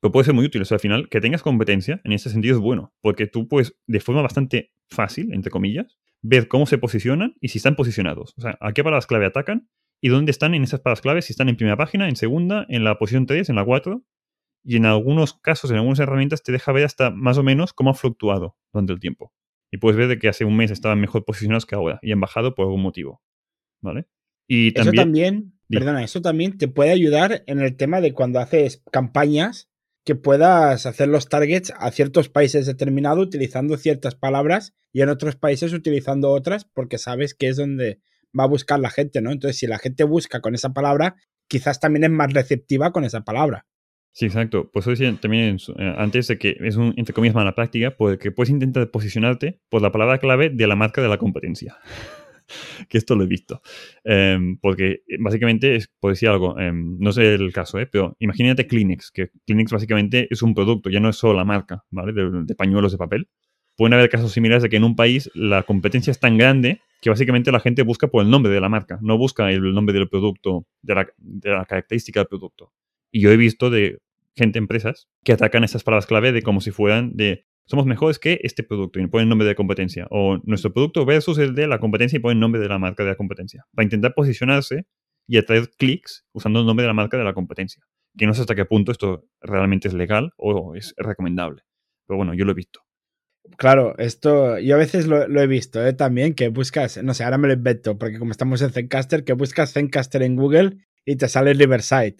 Pero 0.00 0.12
puede 0.12 0.24
ser 0.24 0.34
muy 0.34 0.46
útil. 0.46 0.62
O 0.62 0.64
sea, 0.64 0.76
al 0.76 0.80
final, 0.80 1.08
que 1.08 1.20
tengas 1.20 1.42
competencia 1.42 2.00
en 2.04 2.12
ese 2.12 2.30
sentido 2.30 2.56
es 2.56 2.60
bueno, 2.60 2.94
porque 3.00 3.26
tú 3.26 3.48
puedes, 3.48 3.76
de 3.86 4.00
forma 4.00 4.22
bastante 4.22 4.72
fácil, 4.88 5.32
entre 5.32 5.50
comillas, 5.50 5.98
ver 6.22 6.48
cómo 6.48 6.66
se 6.66 6.78
posicionan 6.78 7.34
y 7.40 7.48
si 7.48 7.58
están 7.58 7.76
posicionados. 7.76 8.34
O 8.36 8.40
sea, 8.40 8.56
a 8.60 8.72
qué 8.72 8.82
palabras 8.82 9.06
clave 9.06 9.26
atacan 9.26 9.68
y 10.00 10.08
dónde 10.08 10.30
están 10.30 10.54
en 10.54 10.62
esas 10.62 10.80
palabras 10.80 11.02
claves, 11.02 11.24
si 11.26 11.32
están 11.32 11.48
en 11.48 11.56
primera 11.56 11.76
página, 11.76 12.08
en 12.08 12.16
segunda, 12.16 12.66
en 12.68 12.84
la 12.84 12.98
posición 12.98 13.26
3, 13.26 13.50
en 13.50 13.56
la 13.56 13.64
4. 13.64 14.02
Y 14.62 14.76
en 14.76 14.86
algunos 14.86 15.34
casos, 15.34 15.70
en 15.70 15.78
algunas 15.78 16.00
herramientas, 16.00 16.42
te 16.42 16.52
deja 16.52 16.72
ver 16.72 16.84
hasta 16.84 17.10
más 17.10 17.38
o 17.38 17.42
menos 17.42 17.72
cómo 17.72 17.90
ha 17.90 17.94
fluctuado 17.94 18.56
durante 18.72 18.92
el 18.92 19.00
tiempo. 19.00 19.32
Y 19.70 19.78
puedes 19.78 19.96
ver 19.96 20.08
de 20.08 20.18
que 20.18 20.28
hace 20.28 20.44
un 20.44 20.56
mes 20.56 20.70
estaban 20.70 21.00
mejor 21.00 21.24
posicionados 21.24 21.64
que 21.64 21.74
ahora 21.74 21.98
y 22.02 22.12
han 22.12 22.20
bajado 22.20 22.54
por 22.54 22.66
algún 22.66 22.82
motivo. 22.82 23.22
¿Vale? 23.82 24.06
Y 24.46 24.72
también, 24.72 24.94
Eso 24.94 25.02
también 25.02 25.59
Perdona, 25.70 26.02
eso 26.02 26.20
también 26.20 26.58
te 26.58 26.68
puede 26.68 26.90
ayudar 26.90 27.44
en 27.46 27.60
el 27.60 27.76
tema 27.76 28.00
de 28.00 28.12
cuando 28.12 28.40
haces 28.40 28.82
campañas 28.90 29.68
que 30.04 30.16
puedas 30.16 30.86
hacer 30.86 31.08
los 31.08 31.28
targets 31.28 31.72
a 31.78 31.90
ciertos 31.92 32.28
países 32.28 32.66
determinados 32.66 33.24
utilizando 33.24 33.76
ciertas 33.76 34.14
palabras 34.14 34.74
y 34.92 35.02
en 35.02 35.08
otros 35.08 35.36
países 35.36 35.72
utilizando 35.72 36.30
otras 36.30 36.64
porque 36.64 36.98
sabes 36.98 37.34
que 37.34 37.48
es 37.48 37.56
donde 37.56 38.00
va 38.38 38.44
a 38.44 38.48
buscar 38.48 38.80
la 38.80 38.90
gente, 38.90 39.20
¿no? 39.20 39.30
Entonces, 39.30 39.58
si 39.58 39.66
la 39.66 39.78
gente 39.78 40.04
busca 40.04 40.40
con 40.40 40.54
esa 40.54 40.72
palabra, 40.72 41.16
quizás 41.48 41.80
también 41.80 42.04
es 42.04 42.10
más 42.10 42.32
receptiva 42.32 42.92
con 42.92 43.04
esa 43.04 43.22
palabra. 43.22 43.66
Sí, 44.12 44.26
exacto. 44.26 44.70
Pues 44.72 44.84
eso 44.84 44.90
decía 44.90 45.16
también 45.20 45.58
eh, 45.78 45.94
antes 45.96 46.26
de 46.28 46.38
que 46.38 46.56
es 46.60 46.76
un, 46.76 46.94
entre 46.96 47.14
comillas, 47.14 47.34
mala 47.34 47.54
práctica, 47.54 47.96
porque 47.96 48.32
puedes 48.32 48.50
intentar 48.50 48.90
posicionarte 48.90 49.60
por 49.68 49.82
la 49.82 49.92
palabra 49.92 50.18
clave 50.18 50.50
de 50.50 50.66
la 50.66 50.76
marca 50.76 51.00
de 51.00 51.08
la 51.08 51.18
competencia. 51.18 51.78
que 52.88 52.98
esto 52.98 53.16
lo 53.16 53.24
he 53.24 53.26
visto. 53.26 53.62
Em, 54.04 54.56
porque 54.58 55.02
eh, 55.06 55.16
básicamente, 55.18 55.76
es, 55.76 55.88
por 56.00 56.12
decir 56.12 56.28
algo, 56.28 56.58
em, 56.58 56.98
no 56.98 57.12
sé 57.12 57.34
el 57.34 57.52
caso, 57.52 57.78
¿eh? 57.78 57.86
pero 57.86 58.16
imagínate 58.18 58.66
Kleenex, 58.66 59.10
que 59.10 59.30
Kleenex 59.46 59.72
básicamente 59.72 60.28
es 60.30 60.42
un 60.42 60.54
producto, 60.54 60.90
ya 60.90 61.00
no 61.00 61.08
es 61.08 61.16
solo 61.16 61.34
la 61.34 61.44
marca, 61.44 61.84
¿vale? 61.90 62.12
De, 62.12 62.54
pañuelos 62.54 62.92
de 62.92 62.98
papel. 62.98 63.28
Pueden 63.76 63.94
haber 63.94 64.10
casos 64.10 64.32
similares 64.32 64.62
de 64.62 64.68
que 64.68 64.76
en 64.76 64.84
un 64.84 64.94
país 64.94 65.30
la 65.34 65.62
competencia 65.62 66.10
es 66.10 66.20
tan 66.20 66.36
grande 66.36 66.80
que 67.00 67.08
básicamente 67.08 67.50
la 67.50 67.60
gente 67.60 67.82
busca 67.82 68.08
por 68.08 68.22
el 68.22 68.30
nombre 68.30 68.52
de 68.52 68.60
la 68.60 68.68
marca, 68.68 68.98
no 69.00 69.16
busca 69.16 69.50
el 69.50 69.72
nombre 69.72 69.94
del 69.94 70.08
producto, 70.08 70.66
de 70.82 70.94
la, 70.94 71.08
de 71.16 71.50
la 71.50 71.64
característica 71.64 72.20
del 72.20 72.26
producto. 72.26 72.72
Y 73.10 73.20
yo 73.22 73.30
he 73.30 73.38
visto 73.38 73.70
de 73.70 73.98
gente, 74.36 74.58
empresas, 74.58 75.08
que 75.24 75.32
atacan 75.32 75.64
estas 75.64 75.82
palabras 75.82 76.06
clave 76.06 76.32
de 76.32 76.42
como 76.42 76.60
si 76.60 76.70
fueran 76.70 77.16
de 77.16 77.46
somos 77.70 77.86
mejores 77.86 78.18
que 78.18 78.40
este 78.42 78.64
producto 78.64 78.98
y 78.98 79.06
ponen 79.06 79.28
nombre 79.28 79.46
de 79.46 79.54
competencia. 79.54 80.08
O 80.10 80.38
nuestro 80.42 80.72
producto 80.72 81.06
versus 81.06 81.38
el 81.38 81.54
de 81.54 81.68
la 81.68 81.78
competencia 81.78 82.16
y 82.16 82.20
ponen 82.20 82.40
nombre 82.40 82.60
de 82.60 82.68
la 82.68 82.80
marca 82.80 83.04
de 83.04 83.10
la 83.10 83.14
competencia. 83.14 83.64
Para 83.72 83.84
intentar 83.84 84.12
posicionarse 84.12 84.86
y 85.28 85.38
atraer 85.38 85.70
clics 85.78 86.26
usando 86.32 86.58
el 86.58 86.66
nombre 86.66 86.82
de 86.82 86.88
la 86.88 86.94
marca 86.94 87.16
de 87.16 87.22
la 87.22 87.32
competencia. 87.32 87.84
Que 88.18 88.26
no 88.26 88.34
sé 88.34 88.40
hasta 88.40 88.56
qué 88.56 88.64
punto 88.64 88.90
esto 88.90 89.24
realmente 89.40 89.86
es 89.86 89.94
legal 89.94 90.32
o 90.36 90.74
es 90.74 90.94
recomendable. 90.96 91.62
Pero 92.08 92.16
bueno, 92.16 92.34
yo 92.34 92.44
lo 92.44 92.50
he 92.50 92.56
visto. 92.56 92.80
Claro, 93.56 93.96
esto 93.98 94.58
yo 94.58 94.74
a 94.74 94.78
veces 94.78 95.06
lo, 95.06 95.22
he 95.22 95.46
visto 95.46 95.84
¿eh? 95.86 95.92
también, 95.92 96.34
que 96.34 96.48
buscas, 96.48 97.00
no 97.04 97.14
sé, 97.14 97.22
ahora 97.22 97.38
me 97.38 97.46
lo 97.46 97.54
invento, 97.54 97.98
porque 97.98 98.18
como 98.18 98.32
estamos 98.32 98.62
en 98.62 98.70
Zencaster, 98.70 99.24
que 99.24 99.32
buscas 99.32 99.72
Zencaster 99.72 100.22
en 100.22 100.34
Google 100.34 100.78
y 101.04 101.16
te 101.16 101.28
sale 101.28 101.54
Riverside 101.54 102.16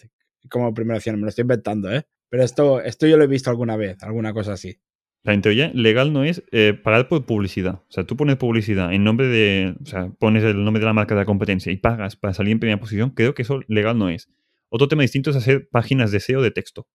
como 0.49 0.73
primera 0.73 0.99
opción, 0.99 1.17
me 1.17 1.23
lo 1.23 1.29
estoy 1.29 1.43
inventando, 1.43 1.93
¿eh? 1.93 2.05
Pero 2.31 2.45
esto, 2.45 2.81
esto 2.81 3.07
yo 3.07 3.17
lo 3.17 3.25
he 3.25 3.27
visto 3.27 3.51
alguna 3.51 3.77
vez, 3.77 4.03
alguna 4.03 4.33
cosa 4.33 4.53
así. 4.53 4.81
La 5.23 5.35
legal 5.75 6.13
no 6.15 6.25
es 6.25 6.43
eh, 6.51 6.73
pagar 6.73 7.09
por 7.09 7.27
publicidad. 7.27 7.75
O 7.75 7.91
sea, 7.91 8.05
tú 8.05 8.17
pones 8.17 8.37
publicidad 8.37 8.93
en 8.93 9.05
nombre 9.05 9.27
de. 9.27 9.75
O 9.83 9.87
sea, 9.87 10.11
pones 10.19 10.43
el 10.45 10.65
nombre 10.65 10.81
de 10.81 10.87
la 10.87 10.95
marca 10.95 11.15
de 11.15 11.21
la 11.21 11.27
competencia 11.27 11.71
y 11.71 11.77
pagas 11.77 12.17
para 12.17 12.33
salir 12.33 12.53
en 12.53 12.61
primera 12.61 12.81
posición. 12.81 13.11
Creo 13.11 13.35
que 13.35 13.43
eso 13.43 13.61
legal 13.69 13.99
no 13.99 14.09
es. 14.09 14.31
Otro 14.71 14.89
tema 14.89 15.03
distinto 15.03 15.31
es 15.31 15.37
hacer 15.37 15.69
páginas 15.71 16.11
de 16.11 16.21
SEO 16.21 16.41
de 16.41 16.51
texto. 16.51 16.89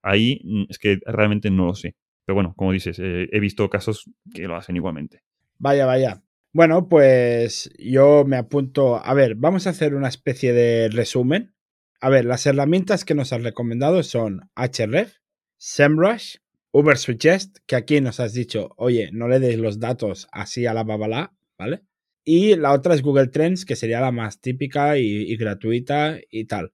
Ahí 0.00 0.40
mm, 0.44 0.64
es 0.68 0.78
que 0.78 1.00
realmente 1.06 1.50
no 1.50 1.66
lo 1.66 1.74
sé. 1.74 1.96
Pero 2.24 2.34
bueno, 2.34 2.54
como 2.56 2.70
dices, 2.70 3.00
eh, 3.00 3.28
he 3.32 3.40
visto 3.40 3.68
casos 3.68 4.08
que 4.32 4.42
lo 4.42 4.54
hacen 4.54 4.76
igualmente. 4.76 5.24
Vaya, 5.58 5.84
vaya. 5.84 6.22
Bueno, 6.52 6.88
pues 6.88 7.70
yo 7.78 8.24
me 8.24 8.36
apunto. 8.36 9.04
A 9.04 9.12
ver, 9.14 9.34
vamos 9.34 9.66
a 9.66 9.70
hacer 9.70 9.94
una 9.94 10.08
especie 10.08 10.52
de 10.52 10.88
resumen. 10.88 11.54
A 12.00 12.10
ver, 12.10 12.26
las 12.26 12.46
herramientas 12.46 13.04
que 13.04 13.14
nos 13.14 13.32
has 13.32 13.42
recomendado 13.42 14.02
son 14.02 14.50
Href, 14.56 15.14
SEMrush, 15.56 16.36
Ubersuggest, 16.72 17.58
que 17.66 17.76
aquí 17.76 18.00
nos 18.00 18.18
has 18.18 18.32
dicho, 18.32 18.70
oye, 18.76 19.10
no 19.12 19.28
le 19.28 19.38
des 19.38 19.58
los 19.58 19.78
datos 19.78 20.26
así 20.32 20.66
a 20.66 20.74
la 20.74 20.84
babala, 20.84 21.34
¿vale? 21.58 21.82
Y 22.24 22.56
la 22.56 22.72
otra 22.72 22.94
es 22.94 23.02
Google 23.02 23.28
Trends, 23.28 23.64
que 23.64 23.76
sería 23.76 24.00
la 24.00 24.12
más 24.12 24.40
típica 24.40 24.96
y, 24.96 25.36
gratuita 25.36 26.18
y 26.30 26.44
tal. 26.44 26.72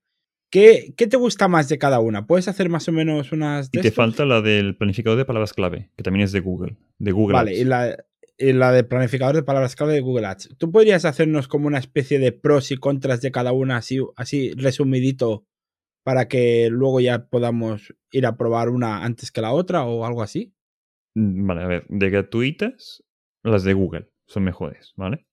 ¿Qué, 0.51 0.95
¿Qué, 0.97 1.07
te 1.07 1.17
gusta 1.17 1.49
más 1.49 1.69
de 1.69 1.79
cada 1.79 2.01
una? 2.01 2.27
¿Puedes 2.27 2.49
hacer 2.49 2.69
más 2.69 2.89
o 2.89 2.93
menos 2.93 3.33
unas... 3.33 3.69
y 3.73 3.81
te 3.81 3.91
falta 3.91 4.25
la 4.25 4.41
del 4.41 4.77
planificador 4.77 5.19
de 5.19 5.25
palabras 5.25 5.53
clave, 5.53 5.91
que 5.97 6.03
también 6.03 6.25
es 6.25 6.33
de 6.33 6.41
Google. 6.41 6.77
De 6.99 7.13
Google 7.13 7.35
vale, 7.35 7.55
y 7.55 7.65
la, 7.65 7.97
y 8.39 8.53
la 8.53 8.73
de 8.73 8.85
planificador 8.85 9.35
de 9.35 9.43
palabras 9.43 9.75
clave 9.75 9.95
de 9.95 10.01
Google 10.01 10.27
Ads. 10.27 10.55
¿Tú 10.57 10.71
podrías 10.71 11.05
hacernos 11.05 11.49
como 11.49 11.67
una 11.67 11.79
especie 11.79 12.19
de 12.19 12.33
pros 12.33 12.71
y 12.71 12.77
contras 12.77 13.21
de 13.21 13.31
cada 13.31 13.53
una, 13.53 13.77
así, 13.77 13.99
así 14.17 14.53
resumidito, 14.53 15.45
para 16.09 16.27
que 16.27 16.71
luego 16.71 17.01
ya 17.01 17.27
podamos 17.27 17.95
ir 18.13 18.25
a 18.25 18.39
probar 18.39 18.71
una 18.71 19.05
antes 19.05 19.31
que 19.31 19.43
la 19.43 19.53
otra 19.53 19.85
o 19.85 20.07
algo 20.07 20.23
así? 20.23 20.55
Mm, 21.15 21.47
vale, 21.47 21.63
a 21.63 21.67
ver, 21.67 21.87
de 21.91 22.09
gratuitas, 22.09 23.05
las 23.43 23.63
de 23.63 23.75
Google 23.75 24.11
son 24.25 24.45
mejores, 24.45 24.95
¿vale? 24.97 25.27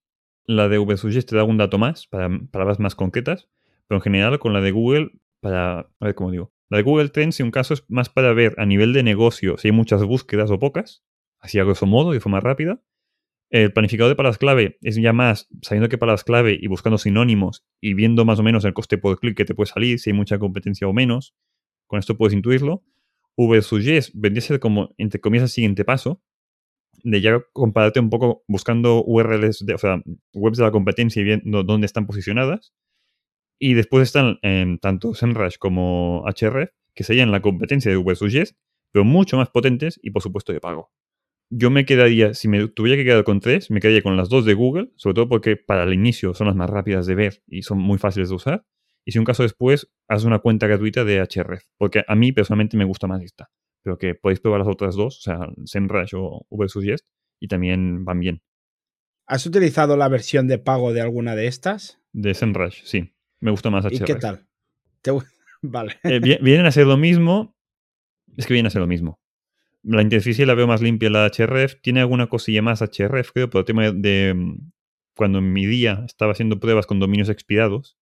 La 0.43 0.67
de 0.67 0.77
VSuggest 0.77 1.29
te 1.29 1.37
da 1.37 1.45
un 1.45 1.57
dato 1.57 1.77
más 1.77 2.07
para 2.07 2.29
palabras 2.51 2.81
más 2.81 2.93
concretas, 2.93 3.47
pero 3.87 3.99
en 3.99 4.01
general 4.01 4.37
con 4.37 4.51
la 4.51 4.59
de 4.59 4.71
Google, 4.71 5.11
para, 5.39 5.79
a 5.79 5.87
ver 6.01 6.13
cómo 6.13 6.31
digo, 6.31 6.51
la 6.69 6.75
de 6.79 6.83
Google 6.83 7.07
Trends 7.07 7.39
en 7.39 7.45
un 7.45 7.51
caso 7.51 7.73
es 7.73 7.85
más 7.87 8.09
para 8.09 8.33
ver 8.33 8.53
a 8.57 8.65
nivel 8.65 8.91
de 8.91 9.03
negocio 9.03 9.57
si 9.57 9.69
hay 9.69 9.71
muchas 9.71 10.03
búsquedas 10.03 10.51
o 10.51 10.59
pocas, 10.59 11.05
así 11.39 11.57
a 11.57 11.63
grosso 11.63 11.85
modo, 11.85 12.11
de 12.11 12.19
forma 12.19 12.41
rápida, 12.41 12.81
el 13.49 13.71
planificador 13.71 14.09
de 14.09 14.15
palabras 14.15 14.37
clave 14.37 14.77
es 14.81 14.95
ya 14.95 15.13
más 15.13 15.47
sabiendo 15.61 15.87
qué 15.89 15.97
palabras 15.97 16.23
clave 16.23 16.57
y 16.59 16.67
buscando 16.67 16.97
sinónimos 16.97 17.63
y 17.79 17.93
viendo 17.93 18.25
más 18.25 18.39
o 18.39 18.43
menos 18.43 18.65
el 18.65 18.73
coste 18.73 18.97
por 18.97 19.19
clic 19.19 19.37
que 19.37 19.45
te 19.45 19.53
puede 19.53 19.67
salir, 19.67 19.99
si 19.99 20.09
hay 20.09 20.15
mucha 20.15 20.39
competencia 20.39 20.87
o 20.87 20.93
menos. 20.93 21.35
Con 21.87 21.99
esto 21.99 22.17
puedes 22.17 22.33
intuirlo. 22.33 22.83
VSuggest 23.37 24.11
vendría 24.15 24.39
a 24.39 24.47
ser 24.47 24.59
como, 24.59 24.93
entre 24.97 25.19
comillas, 25.19 25.43
el 25.43 25.49
siguiente 25.49 25.85
paso, 25.85 26.21
de 27.03 27.21
ya 27.21 27.39
compararte 27.53 27.99
un 27.99 28.09
poco 28.09 28.43
buscando 28.47 29.03
URLs, 29.05 29.65
de, 29.65 29.75
o 29.75 29.77
sea, 29.77 30.01
webs 30.33 30.57
de 30.57 30.63
la 30.63 30.71
competencia 30.71 31.21
y 31.21 31.25
viendo 31.25 31.63
dónde 31.63 31.85
están 31.85 32.07
posicionadas. 32.07 32.73
Y 33.59 33.73
después 33.73 34.03
están 34.03 34.39
en 34.41 34.79
tanto 34.79 35.13
SEMrush 35.13 35.57
como 35.57 36.23
HRF, 36.25 36.71
que 36.93 37.03
serían 37.03 37.31
la 37.31 37.41
competencia 37.41 37.91
de 37.91 37.97
VSuggest, 37.97 38.57
pero 38.91 39.05
mucho 39.05 39.37
más 39.37 39.49
potentes 39.49 39.99
y 40.01 40.11
por 40.11 40.21
supuesto 40.21 40.53
de 40.53 40.61
pago 40.61 40.91
yo 41.49 41.69
me 41.69 41.85
quedaría, 41.85 42.33
si 42.33 42.47
me 42.47 42.67
tuviera 42.67 42.97
que 42.97 43.05
quedar 43.05 43.23
con 43.23 43.39
tres, 43.39 43.69
me 43.71 43.79
quedaría 43.79 44.01
con 44.01 44.17
las 44.17 44.29
dos 44.29 44.45
de 44.45 44.53
Google, 44.53 44.91
sobre 44.95 45.13
todo 45.15 45.29
porque 45.29 45.57
para 45.57 45.83
el 45.83 45.93
inicio 45.93 46.33
son 46.33 46.47
las 46.47 46.55
más 46.55 46.69
rápidas 46.69 47.05
de 47.05 47.15
ver 47.15 47.43
y 47.47 47.61
son 47.61 47.79
muy 47.79 47.97
fáciles 47.97 48.29
de 48.29 48.35
usar. 48.35 48.65
Y 49.05 49.11
si 49.11 49.19
un 49.19 49.25
caso 49.25 49.43
después, 49.43 49.91
haz 50.07 50.23
una 50.23 50.39
cuenta 50.39 50.65
gratuita 50.67 51.03
de 51.03 51.21
HRF, 51.21 51.63
porque 51.77 52.03
a 52.07 52.15
mí 52.15 52.31
personalmente 52.31 52.75
me 52.75 52.85
gusta 52.85 53.07
más 53.07 53.21
esta. 53.21 53.51
Pero 53.83 53.97
que 53.99 54.15
podéis 54.15 54.39
probar 54.39 54.61
las 54.61 54.67
otras 54.67 54.95
dos, 54.95 55.19
o 55.19 55.21
sea, 55.21 55.39
SEMrush 55.63 56.13
o 56.15 56.47
VSuggest, 56.49 57.05
y 57.39 57.47
también 57.47 58.03
van 58.03 58.19
bien. 58.19 58.41
¿Has 59.27 59.45
utilizado 59.45 59.95
la 59.95 60.07
versión 60.07 60.47
de 60.47 60.57
pago 60.57 60.91
de 60.91 61.01
alguna 61.01 61.35
de 61.35 61.47
estas? 61.47 61.99
De 62.13 62.33
SEMrush, 62.33 62.81
sí. 62.83 63.13
Me 63.39 63.51
gusta 63.51 63.69
más 63.69 63.85
HRF. 63.85 63.93
¿Y 63.93 63.99
qué 63.99 64.15
tal? 64.15 64.47
Vale. 65.61 65.93
Eh, 66.03 66.19
vienen 66.19 66.65
a 66.65 66.71
ser 66.71 66.87
lo 66.87 66.97
mismo. 66.97 67.55
Es 68.37 68.47
que 68.47 68.53
vienen 68.53 68.67
a 68.67 68.71
ser 68.71 68.81
lo 68.81 68.87
mismo. 68.87 69.19
La 69.87 70.01
interfaz 70.01 70.39
la 70.39 70.55
veo 70.55 70.65
más 70.65 70.81
limpia 70.81 71.09
la 71.11 71.27
HRF. 71.27 71.75
Tiene 71.81 71.99
alguna 71.99 72.27
cosilla 72.27 72.61
más 72.63 72.81
HRF, 72.81 73.31
creo, 73.33 73.49
pero 73.49 73.59
el 73.59 73.65
tema 73.65 73.91
de 73.91 74.33
mm, 74.35 74.71
cuando 75.15 75.39
en 75.39 75.53
mi 75.53 75.65
día 75.67 76.03
estaba 76.05 76.31
haciendo 76.31 76.59
pruebas 76.59 76.87
con 76.87 76.99
dominios 76.99 77.29
expirados, 77.29 77.97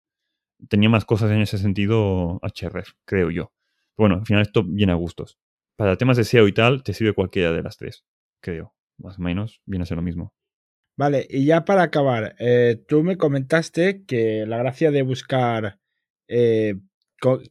tenía 0.70 0.90
más 0.90 1.04
cosas 1.06 1.32
en 1.32 1.42
ese 1.42 1.58
sentido 1.58 2.40
HRF, 2.42 2.94
creo 3.06 3.30
yo. 3.32 3.52
bueno, 3.98 4.16
al 4.16 4.26
final 4.26 4.42
esto 4.42 4.64
viene 4.64 4.94
a 4.94 4.96
gustos. 4.96 5.38
Para 5.76 5.98
temas 5.98 6.18
de 6.18 6.24
SEO 6.24 6.48
y 6.48 6.54
tal, 6.54 6.84
te 6.84 6.94
sirve 6.94 7.14
cualquiera 7.14 7.52
de 7.52 7.64
las 7.64 7.78
tres, 7.78 8.06
creo. 8.42 8.74
Más 8.98 9.20
o 9.20 9.22
menos 9.22 9.62
viene 9.66 9.84
a 9.84 9.86
ser 9.86 9.98
lo 9.98 10.04
mismo. 10.04 10.34
Vale, 10.96 11.26
y 11.30 11.46
ya 11.46 11.66
para 11.66 11.84
acabar, 11.84 12.36
eh, 12.40 12.82
tú 12.88 13.04
me 13.04 13.18
comentaste 13.18 14.06
que 14.06 14.46
la 14.46 14.58
gracia 14.58 14.92
de 14.92 15.02
buscar 15.02 15.80
eh, 16.28 16.76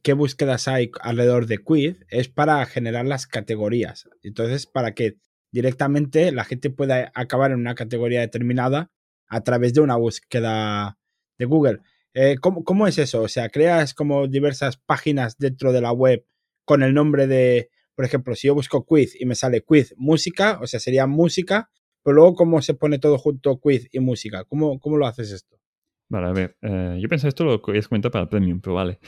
qué 0.01 0.13
búsquedas 0.13 0.67
hay 0.67 0.91
alrededor 1.01 1.47
de 1.47 1.57
quiz 1.59 1.97
es 2.09 2.29
para 2.29 2.65
generar 2.65 3.05
las 3.05 3.27
categorías. 3.27 4.09
Entonces, 4.21 4.65
para 4.67 4.93
que 4.93 5.17
directamente 5.51 6.31
la 6.31 6.43
gente 6.43 6.69
pueda 6.69 7.11
acabar 7.15 7.51
en 7.51 7.59
una 7.59 7.75
categoría 7.75 8.21
determinada 8.21 8.91
a 9.27 9.41
través 9.41 9.73
de 9.73 9.81
una 9.81 9.95
búsqueda 9.95 10.97
de 11.37 11.45
Google. 11.45 11.79
Eh, 12.13 12.37
¿cómo, 12.39 12.87
es 12.87 12.97
eso? 12.97 13.21
O 13.21 13.27
sea, 13.27 13.49
creas 13.49 13.93
como 13.93 14.27
diversas 14.27 14.77
páginas 14.77 15.37
dentro 15.37 15.71
de 15.71 15.81
la 15.81 15.91
web 15.91 16.25
con 16.65 16.83
el 16.83 16.93
nombre 16.93 17.27
de, 17.27 17.69
por 17.95 18.05
ejemplo, 18.05 18.35
si 18.35 18.47
yo 18.47 18.55
busco 18.55 18.85
quiz 18.85 19.19
y 19.19 19.25
me 19.25 19.35
sale 19.35 19.61
quiz 19.61 19.93
música, 19.97 20.59
o 20.61 20.67
sea, 20.67 20.79
sería 20.79 21.07
música, 21.07 21.69
pero 22.03 22.15
luego 22.15 22.35
cómo 22.35 22.61
se 22.61 22.73
pone 22.73 22.99
todo 22.99 23.17
junto 23.17 23.59
quiz 23.59 23.87
y 23.91 23.99
música. 23.99 24.43
¿Cómo, 24.45 24.79
cómo 24.79 24.97
lo 24.97 25.07
haces 25.07 25.31
esto? 25.31 25.59
Vale, 26.09 26.27
a 26.27 26.31
ver, 26.31 26.57
eh, 26.61 26.99
yo 27.01 27.09
pensé 27.09 27.27
esto 27.27 27.43
lo 27.45 27.61
que 27.61 27.77
es 27.77 27.87
cuenta 27.87 28.11
para 28.11 28.29
premium, 28.29 28.61
pero 28.61 28.75
vale. 28.75 28.99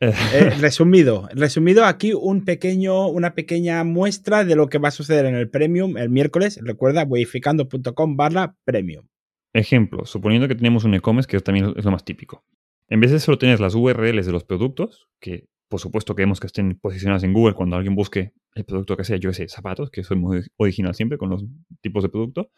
Eh, 0.00 0.50
resumido, 0.60 1.28
resumido 1.32 1.84
aquí 1.84 2.12
un 2.12 2.44
pequeño, 2.44 3.08
una 3.08 3.34
pequeña 3.34 3.82
muestra 3.84 4.44
de 4.44 4.54
lo 4.54 4.68
que 4.68 4.78
va 4.78 4.88
a 4.88 4.92
suceder 4.92 5.26
en 5.26 5.34
el 5.34 5.50
Premium 5.50 5.96
el 5.96 6.08
miércoles. 6.08 6.60
Recuerda, 6.62 7.04
weificando.com 7.04 8.16
barra 8.16 8.56
Premium. 8.64 9.06
Ejemplo, 9.52 10.04
suponiendo 10.04 10.46
que 10.46 10.54
tenemos 10.54 10.84
un 10.84 10.94
e-commerce, 10.94 11.28
que 11.28 11.40
también 11.40 11.72
es 11.76 11.84
lo 11.84 11.90
más 11.90 12.04
típico. 12.04 12.44
En 12.88 13.00
vez 13.00 13.10
de 13.10 13.20
solo 13.20 13.38
tener 13.38 13.60
las 13.60 13.74
URLs 13.74 14.26
de 14.26 14.32
los 14.32 14.44
productos, 14.44 15.08
que 15.20 15.48
por 15.68 15.80
supuesto 15.80 16.14
queremos 16.14 16.40
que 16.40 16.46
estén 16.46 16.78
posicionadas 16.78 17.24
en 17.24 17.32
Google 17.32 17.54
cuando 17.54 17.76
alguien 17.76 17.94
busque 17.94 18.32
el 18.54 18.64
producto 18.64 18.96
que 18.96 19.04
sea, 19.04 19.16
yo 19.16 19.32
sé, 19.32 19.48
zapatos, 19.48 19.90
que 19.90 20.02
soy 20.02 20.16
muy 20.16 20.42
original 20.56 20.94
siempre 20.94 21.18
con 21.18 21.28
los 21.30 21.44
tipos 21.80 22.02
de 22.02 22.08
producto, 22.08 22.50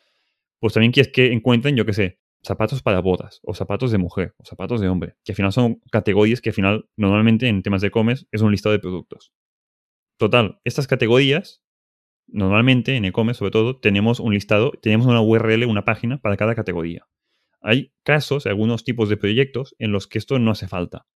pues 0.61 0.75
también 0.75 0.93
quieres 0.93 1.13
que 1.13 1.33
encuentren, 1.33 1.75
yo 1.75 1.85
que 1.85 1.93
sé, 1.93 2.19
zapatos 2.43 2.83
para 2.83 3.01
bodas, 3.01 3.41
o 3.43 3.55
zapatos 3.55 3.91
de 3.91 3.99
mujer, 3.99 4.35
o 4.39 4.45
zapatos 4.45 4.81
de 4.81 4.89
hombre, 4.89 5.17
que 5.25 5.33
al 5.33 5.37
final 5.37 5.53
son 5.53 5.81
categorías 5.91 6.41
que 6.41 6.51
al 6.51 6.55
final 6.55 6.89
normalmente 6.97 7.49
en 7.49 7.63
temas 7.63 7.81
de 7.81 7.89
e-commerce 7.89 8.27
es 8.33 8.41
un 8.41 8.51
listado 8.51 8.73
de 8.73 8.79
productos. 8.79 9.33
Total, 10.17 10.61
estas 10.65 10.87
categorías, 10.87 11.63
normalmente 12.27 12.97
en 12.97 13.05
e-commerce 13.05 13.39
sobre 13.39 13.51
todo, 13.51 13.79
tenemos 13.79 14.21
un 14.21 14.33
listado, 14.33 14.73
tenemos 14.83 15.07
una 15.07 15.21
URL, 15.21 15.65
una 15.67 15.85
página 15.85 16.19
para 16.19 16.37
cada 16.37 16.55
categoría. 16.55 17.07
Hay 17.61 17.93
casos, 18.05 18.47
algunos 18.47 18.85
tipos 18.85 19.09
de 19.09 19.17
proyectos 19.17 19.75
en 19.79 19.93
los 19.93 20.07
que 20.07 20.19
esto 20.19 20.39
no 20.39 20.51
hace 20.51 20.67
falta. 20.67 21.07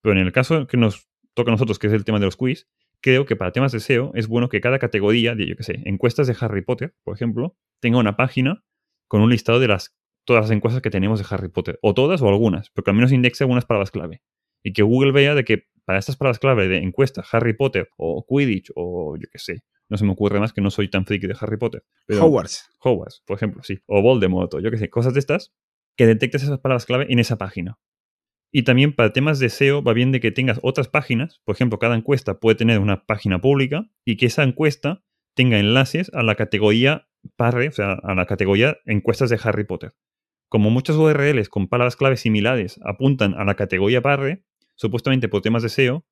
Pero 0.00 0.12
en 0.12 0.24
el 0.24 0.32
caso 0.32 0.66
que 0.68 0.76
nos 0.76 1.08
toca 1.34 1.50
a 1.50 1.54
nosotros, 1.54 1.78
que 1.78 1.88
es 1.88 1.92
el 1.92 2.04
tema 2.04 2.20
de 2.20 2.26
los 2.26 2.36
quiz, 2.36 2.68
creo 3.00 3.26
que 3.26 3.36
para 3.36 3.52
temas 3.52 3.72
de 3.72 3.80
SEO 3.80 4.12
es 4.14 4.28
bueno 4.28 4.48
que 4.48 4.60
cada 4.60 4.78
categoría, 4.78 5.34
de, 5.34 5.46
yo 5.48 5.56
qué 5.56 5.62
sé, 5.62 5.82
encuestas 5.84 6.26
de 6.26 6.36
Harry 6.40 6.62
Potter, 6.62 6.94
por 7.02 7.14
ejemplo, 7.14 7.56
tenga 7.80 7.98
una 7.98 8.16
página 8.16 8.64
con 9.08 9.22
un 9.22 9.30
listado 9.30 9.58
de 9.60 9.68
las, 9.68 9.96
todas 10.28 10.44
las 10.44 10.50
encuestas 10.50 10.82
que 10.82 10.90
tenemos 10.90 11.18
de 11.18 11.24
Harry 11.30 11.48
Potter. 11.48 11.78
O 11.80 11.94
todas 11.94 12.20
o 12.20 12.28
algunas, 12.28 12.68
porque 12.68 12.90
al 12.90 12.96
menos 12.96 13.12
indexe 13.12 13.44
algunas 13.44 13.64
palabras 13.64 13.90
clave. 13.90 14.20
Y 14.62 14.74
que 14.74 14.82
Google 14.82 15.12
vea 15.12 15.34
de 15.34 15.42
que 15.42 15.68
para 15.86 15.98
estas 15.98 16.18
palabras 16.18 16.38
clave 16.38 16.68
de 16.68 16.76
encuestas, 16.76 17.26
Harry 17.32 17.54
Potter 17.54 17.88
o 17.96 18.26
Quidditch 18.28 18.70
o 18.76 19.16
yo 19.16 19.26
qué 19.32 19.38
sé, 19.38 19.62
no 19.88 19.96
se 19.96 20.04
me 20.04 20.12
ocurre 20.12 20.38
más 20.38 20.52
que 20.52 20.60
no 20.60 20.70
soy 20.70 20.90
tan 20.90 21.06
friki 21.06 21.26
de 21.26 21.34
Harry 21.40 21.56
Potter. 21.56 21.82
Pero 22.06 22.26
Hogwarts. 22.26 22.68
Hogwarts, 22.80 23.22
por 23.26 23.38
ejemplo, 23.38 23.62
sí. 23.62 23.78
O 23.86 24.02
Voldemort 24.02 24.52
o 24.52 24.60
yo 24.60 24.70
qué 24.70 24.76
sé, 24.76 24.90
cosas 24.90 25.14
de 25.14 25.20
estas, 25.20 25.54
que 25.96 26.06
detectes 26.06 26.42
esas 26.42 26.58
palabras 26.58 26.84
clave 26.84 27.06
en 27.08 27.20
esa 27.20 27.38
página. 27.38 27.78
Y 28.52 28.64
también 28.64 28.94
para 28.94 29.14
temas 29.14 29.38
de 29.38 29.48
SEO 29.48 29.82
va 29.82 29.94
bien 29.94 30.12
de 30.12 30.20
que 30.20 30.30
tengas 30.30 30.60
otras 30.62 30.88
páginas, 30.88 31.40
por 31.46 31.54
ejemplo, 31.54 31.78
cada 31.78 31.96
encuesta 31.96 32.38
puede 32.38 32.56
tener 32.56 32.80
una 32.80 33.06
página 33.06 33.40
pública 33.40 33.90
y 34.04 34.18
que 34.18 34.26
esa 34.26 34.42
encuesta 34.42 35.04
tenga 35.34 35.58
enlaces 35.58 36.10
a 36.12 36.22
la 36.22 36.34
categoría 36.34 37.08
parre, 37.36 37.68
o 37.68 37.72
sea, 37.72 37.92
a 37.92 38.14
la 38.14 38.26
categoría 38.26 38.76
encuestas 38.84 39.30
de 39.30 39.40
Harry 39.42 39.64
Potter. 39.64 39.94
Como 40.48 40.70
muchas 40.70 40.96
URLs 40.96 41.48
con 41.48 41.68
palabras 41.68 41.96
clave 41.96 42.16
similares 42.16 42.80
apuntan 42.84 43.34
a 43.34 43.44
la 43.44 43.54
categoría 43.54 44.00
parre, 44.00 44.44
supuestamente 44.76 45.28
por 45.28 45.42
temas 45.42 45.62
de 45.62 45.68
SEO, 45.68 46.06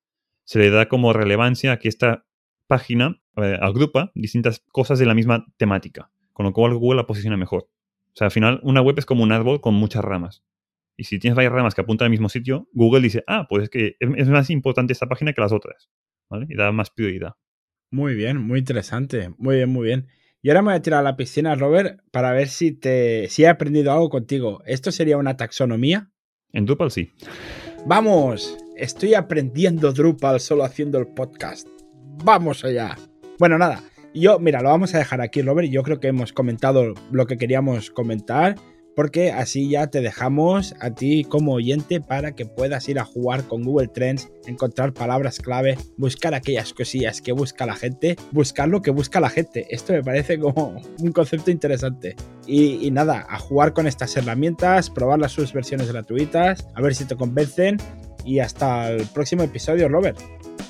se 0.44 0.58
le 0.58 0.70
da 0.70 0.88
como 0.88 1.12
relevancia 1.12 1.72
a 1.72 1.78
que 1.78 1.88
esta 1.88 2.26
página 2.66 3.22
eh, 3.36 3.58
agrupa 3.60 4.12
distintas 4.14 4.62
cosas 4.72 4.98
de 4.98 5.06
la 5.06 5.14
misma 5.14 5.46
temática, 5.56 6.10
con 6.32 6.44
lo 6.44 6.52
cual 6.52 6.74
Google 6.74 6.98
la 6.98 7.06
posiciona 7.06 7.36
mejor. 7.36 7.62
O 7.62 8.16
sea, 8.18 8.26
al 8.26 8.30
final 8.30 8.60
una 8.62 8.82
web 8.82 8.98
es 8.98 9.06
como 9.06 9.22
un 9.22 9.32
árbol 9.32 9.60
con 9.60 9.74
muchas 9.74 10.04
ramas. 10.04 10.44
Y 10.96 11.04
si 11.04 11.18
tienes 11.18 11.36
varias 11.36 11.52
ramas 11.52 11.74
que 11.74 11.82
apuntan 11.82 12.06
al 12.06 12.10
mismo 12.10 12.28
sitio, 12.28 12.68
Google 12.72 13.02
dice, 13.02 13.22
ah, 13.26 13.46
pues 13.48 13.64
es 13.64 13.70
que 13.70 13.96
es 14.00 14.28
más 14.28 14.48
importante 14.50 14.92
esta 14.92 15.06
página 15.06 15.32
que 15.32 15.40
las 15.40 15.52
otras. 15.52 15.90
¿Vale? 16.28 16.46
Y 16.48 16.56
da 16.56 16.72
más 16.72 16.90
prioridad. 16.90 17.34
Muy 17.90 18.14
bien, 18.14 18.38
muy 18.38 18.58
interesante. 18.58 19.30
Muy 19.38 19.56
bien, 19.56 19.68
muy 19.68 19.86
bien. 19.86 20.06
Y 20.42 20.50
ahora 20.50 20.62
me 20.62 20.68
voy 20.70 20.76
a 20.76 20.82
tirar 20.82 21.00
a 21.00 21.02
la 21.02 21.16
piscina, 21.16 21.54
Robert, 21.54 22.00
para 22.10 22.32
ver 22.32 22.48
si, 22.48 22.72
te, 22.72 23.28
si 23.28 23.44
he 23.44 23.48
aprendido 23.48 23.92
algo 23.92 24.10
contigo. 24.10 24.62
¿Esto 24.66 24.92
sería 24.92 25.16
una 25.16 25.36
taxonomía? 25.36 26.10
En 26.52 26.66
Drupal 26.66 26.90
sí. 26.90 27.12
¡Vamos! 27.84 28.56
Estoy 28.76 29.14
aprendiendo 29.14 29.92
Drupal 29.92 30.40
solo 30.40 30.64
haciendo 30.64 30.98
el 30.98 31.08
podcast. 31.08 31.66
¡Vamos 32.24 32.64
allá! 32.64 32.96
Bueno, 33.38 33.58
nada. 33.58 33.82
Yo, 34.14 34.38
mira, 34.38 34.62
lo 34.62 34.70
vamos 34.70 34.94
a 34.94 34.98
dejar 34.98 35.20
aquí, 35.20 35.42
Robert. 35.42 35.68
Yo 35.68 35.82
creo 35.82 36.00
que 36.00 36.08
hemos 36.08 36.32
comentado 36.32 36.94
lo 37.10 37.26
que 37.26 37.36
queríamos 37.36 37.90
comentar 37.90 38.56
porque 38.96 39.30
así 39.30 39.68
ya 39.68 39.88
te 39.88 40.00
dejamos 40.00 40.74
a 40.80 40.90
ti 40.90 41.24
como 41.24 41.52
oyente 41.52 42.00
para 42.00 42.32
que 42.32 42.46
puedas 42.46 42.88
ir 42.88 42.98
a 42.98 43.04
jugar 43.04 43.44
con 43.44 43.62
Google 43.62 43.88
Trends, 43.88 44.30
encontrar 44.46 44.94
palabras 44.94 45.38
clave, 45.38 45.76
buscar 45.98 46.34
aquellas 46.34 46.72
cosillas 46.72 47.20
que 47.20 47.32
busca 47.32 47.66
la 47.66 47.76
gente, 47.76 48.16
buscar 48.32 48.68
lo 48.68 48.80
que 48.80 48.90
busca 48.90 49.20
la 49.20 49.28
gente. 49.28 49.66
Esto 49.68 49.92
me 49.92 50.02
parece 50.02 50.38
como 50.38 50.80
un 50.98 51.12
concepto 51.12 51.50
interesante. 51.50 52.16
Y, 52.46 52.90
nada, 52.90 53.26
a 53.28 53.38
jugar 53.38 53.74
con 53.74 53.86
estas 53.86 54.16
herramientas, 54.16 54.88
probar 54.88 55.18
las 55.18 55.32
sus 55.32 55.52
versiones 55.52 55.92
gratuitas, 55.92 56.66
a 56.74 56.80
ver 56.80 56.94
si 56.94 57.04
te 57.04 57.16
convencen. 57.16 57.76
Y 58.24 58.38
hasta 58.38 58.90
el 58.90 59.06
próximo 59.08 59.42
episodio, 59.42 59.88
Robert. 59.90 60.18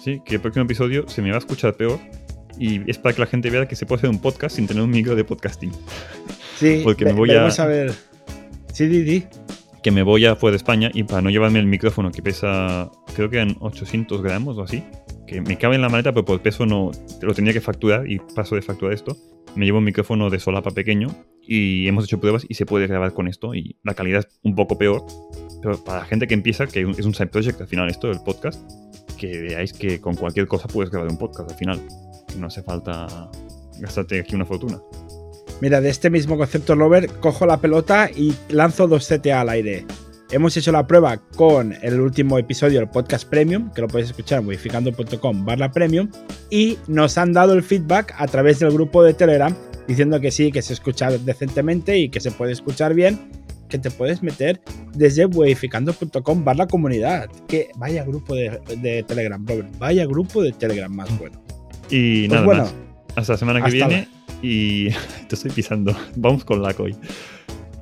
Sí, 0.03 0.21
que 0.25 0.35
el 0.35 0.41
próximo 0.41 0.65
episodio 0.65 1.09
se 1.09 1.23
me 1.23 1.31
va 1.31 1.37
a 1.37 1.39
escuchar 1.39 1.75
peor 1.77 2.01
y 2.59 2.91
es 2.91 2.99
para 2.99 3.15
que 3.15 3.21
la 3.21 3.27
gente 3.27 3.51
vea 3.51 3.69
que 3.69 3.77
se 3.77 3.87
puede 3.87 4.01
hacer 4.01 4.11
un 4.11 4.19
podcast 4.19 4.57
sin 4.57 4.67
tener 4.67 4.83
un 4.83 4.91
micro 4.91 5.15
de 5.15 5.23
podcasting. 5.23 5.71
Sí, 6.59 6.81
porque 6.85 7.05
me 7.05 7.13
voy 7.13 7.31
a... 7.31 7.47
a 7.47 7.67
ver 7.67 8.16
Di, 8.85 9.25
Que 9.83 9.91
me 9.91 10.03
voy 10.03 10.27
a 10.27 10.37
fuera 10.37 10.53
de 10.53 10.59
España 10.59 10.91
y 10.93 11.05
para 11.05 11.23
no 11.23 11.31
llevarme 11.31 11.59
el 11.59 11.67
micrófono 11.67 12.11
que 12.11 12.23
pesa, 12.23 12.91
creo 13.15 13.31
que 13.31 13.41
en 13.41 13.57
800 13.61 14.21
gramos 14.21 14.59
o 14.59 14.63
así, 14.63 14.85
que 15.27 15.41
me 15.41 15.57
cabe 15.57 15.77
en 15.77 15.83
la 15.83 15.89
maleta, 15.89 16.13
pero 16.13 16.27
por 16.27 16.43
peso 16.43 16.67
no 16.67 16.91
lo 17.23 17.35
tenía 17.35 17.55
que 17.55 17.63
facturar 17.63 18.11
y 18.11 18.19
paso 18.19 18.55
de 18.55 18.63
facturar 18.63 18.93
esto. 18.93 19.17
Me 19.55 19.65
llevo 19.65 19.79
un 19.79 19.85
micrófono 19.85 20.29
de 20.29 20.39
solapa 20.39 20.73
pequeño 20.73 21.09
y 21.41 21.89
hemos 21.89 22.05
hecho 22.05 22.21
pruebas 22.21 22.45
y 22.47 22.55
se 22.55 22.67
puede 22.67 22.87
grabar 22.87 23.15
con 23.15 23.29
esto 23.29 23.55
y 23.55 23.77
la 23.83 23.95
calidad 23.95 24.27
es 24.29 24.39
un 24.43 24.55
poco 24.55 24.77
peor. 24.77 25.07
Pero 25.63 25.83
para 25.83 26.01
la 26.01 26.05
gente 26.05 26.27
que 26.27 26.35
empieza, 26.35 26.67
que 26.67 26.83
es 26.83 27.07
un 27.07 27.15
side 27.15 27.29
project 27.29 27.63
al 27.63 27.69
final 27.69 27.89
esto, 27.89 28.11
el 28.11 28.21
podcast, 28.21 28.61
que 29.17 29.39
veáis 29.39 29.73
que 29.73 30.03
con 30.03 30.15
cualquier 30.17 30.47
cosa 30.47 30.69
puedes 30.69 30.91
grabar 30.91 31.11
un 31.11 31.17
podcast 31.17 31.51
al 31.51 31.57
final. 31.57 31.81
No 32.39 32.49
hace 32.49 32.63
falta 32.63 33.31
gastarte 33.81 34.21
aquí 34.21 34.35
una 34.35 34.45
fortuna. 34.45 34.79
Mira, 35.61 35.81
de 35.81 35.89
este 35.89 36.11
mismo 36.11 36.37
concepto 36.37 36.75
Lover, 36.75 37.09
cojo 37.21 37.47
la 37.47 37.61
pelota 37.61 38.11
y 38.15 38.35
lanzo 38.51 38.87
dos 38.87 39.09
CTA 39.09 39.41
al 39.41 39.49
aire. 39.49 39.87
Hemos 40.31 40.57
hecho 40.57 40.71
la 40.73 40.87
prueba 40.87 41.19
con 41.37 41.75
el 41.83 42.01
último 42.01 42.39
episodio 42.39 42.81
del 42.81 42.91
podcast 42.91 43.29
premium, 43.29 43.71
que 43.73 43.81
lo 43.81 43.89
podéis 43.89 44.11
escuchar 44.11 44.41
en 44.41 44.47
modificando.com 44.47 45.45
barra 45.45 45.71
premium, 45.71 46.11
y 46.51 46.77
nos 46.89 47.17
han 47.17 47.33
dado 47.33 47.55
el 47.55 47.63
feedback 47.63 48.15
a 48.19 48.27
través 48.27 48.59
del 48.59 48.73
grupo 48.73 49.03
de 49.03 49.15
Telegram 49.15 49.55
diciendo 49.87 50.21
que 50.21 50.31
sí, 50.31 50.51
que 50.51 50.63
se 50.63 50.73
escucha 50.73 51.11
decentemente 51.11 51.97
y 51.97 52.09
que 52.09 52.21
se 52.21 52.33
puede 52.33 52.53
escuchar 52.53 52.93
bien, 52.93 53.31
que 53.69 53.79
te 53.79 53.91
puedes 53.91 54.23
meter 54.23 54.61
desde 54.95 55.27
modificando.com 55.27 56.45
barra 56.45 56.67
comunidad. 56.67 57.31
Que 57.47 57.71
vaya 57.77 58.05
grupo 58.05 58.35
de, 58.35 59.05
Telegram, 59.07 59.45
Robert, 59.47 59.79
vaya 59.79 60.05
grupo 60.07 60.43
de 60.43 60.53
Telegram 60.53 60.93
más 60.93 61.17
bueno. 61.19 61.41
Y 61.89 62.29
pues 62.29 62.41
nada 62.41 62.63
más. 62.65 62.75
Hasta 63.15 63.33
la 63.35 63.39
semana 63.39 63.65
que 63.65 63.71
viene 63.71 64.09
y 64.43 64.91
te 65.29 65.35
estoy 65.35 65.51
pisando. 65.51 65.97
Vamos 66.17 66.45
con 66.45 66.63
la 66.63 66.75
COI. 66.75 66.97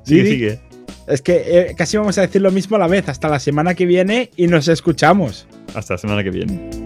Sigue, 0.03 0.25
sigue. 0.25 0.59
Es 1.07 1.21
que 1.21 1.43
eh, 1.45 1.75
casi 1.75 1.97
vamos 1.97 2.17
a 2.17 2.21
decir 2.21 2.41
lo 2.41 2.51
mismo 2.51 2.75
a 2.75 2.79
la 2.79 2.87
vez. 2.87 3.09
Hasta 3.09 3.27
la 3.29 3.39
semana 3.39 3.75
que 3.75 3.85
viene 3.85 4.31
y 4.35 4.47
nos 4.47 4.67
escuchamos. 4.67 5.47
Hasta 5.73 5.95
la 5.95 5.97
semana 5.97 6.23
que 6.23 6.31
viene. 6.31 6.84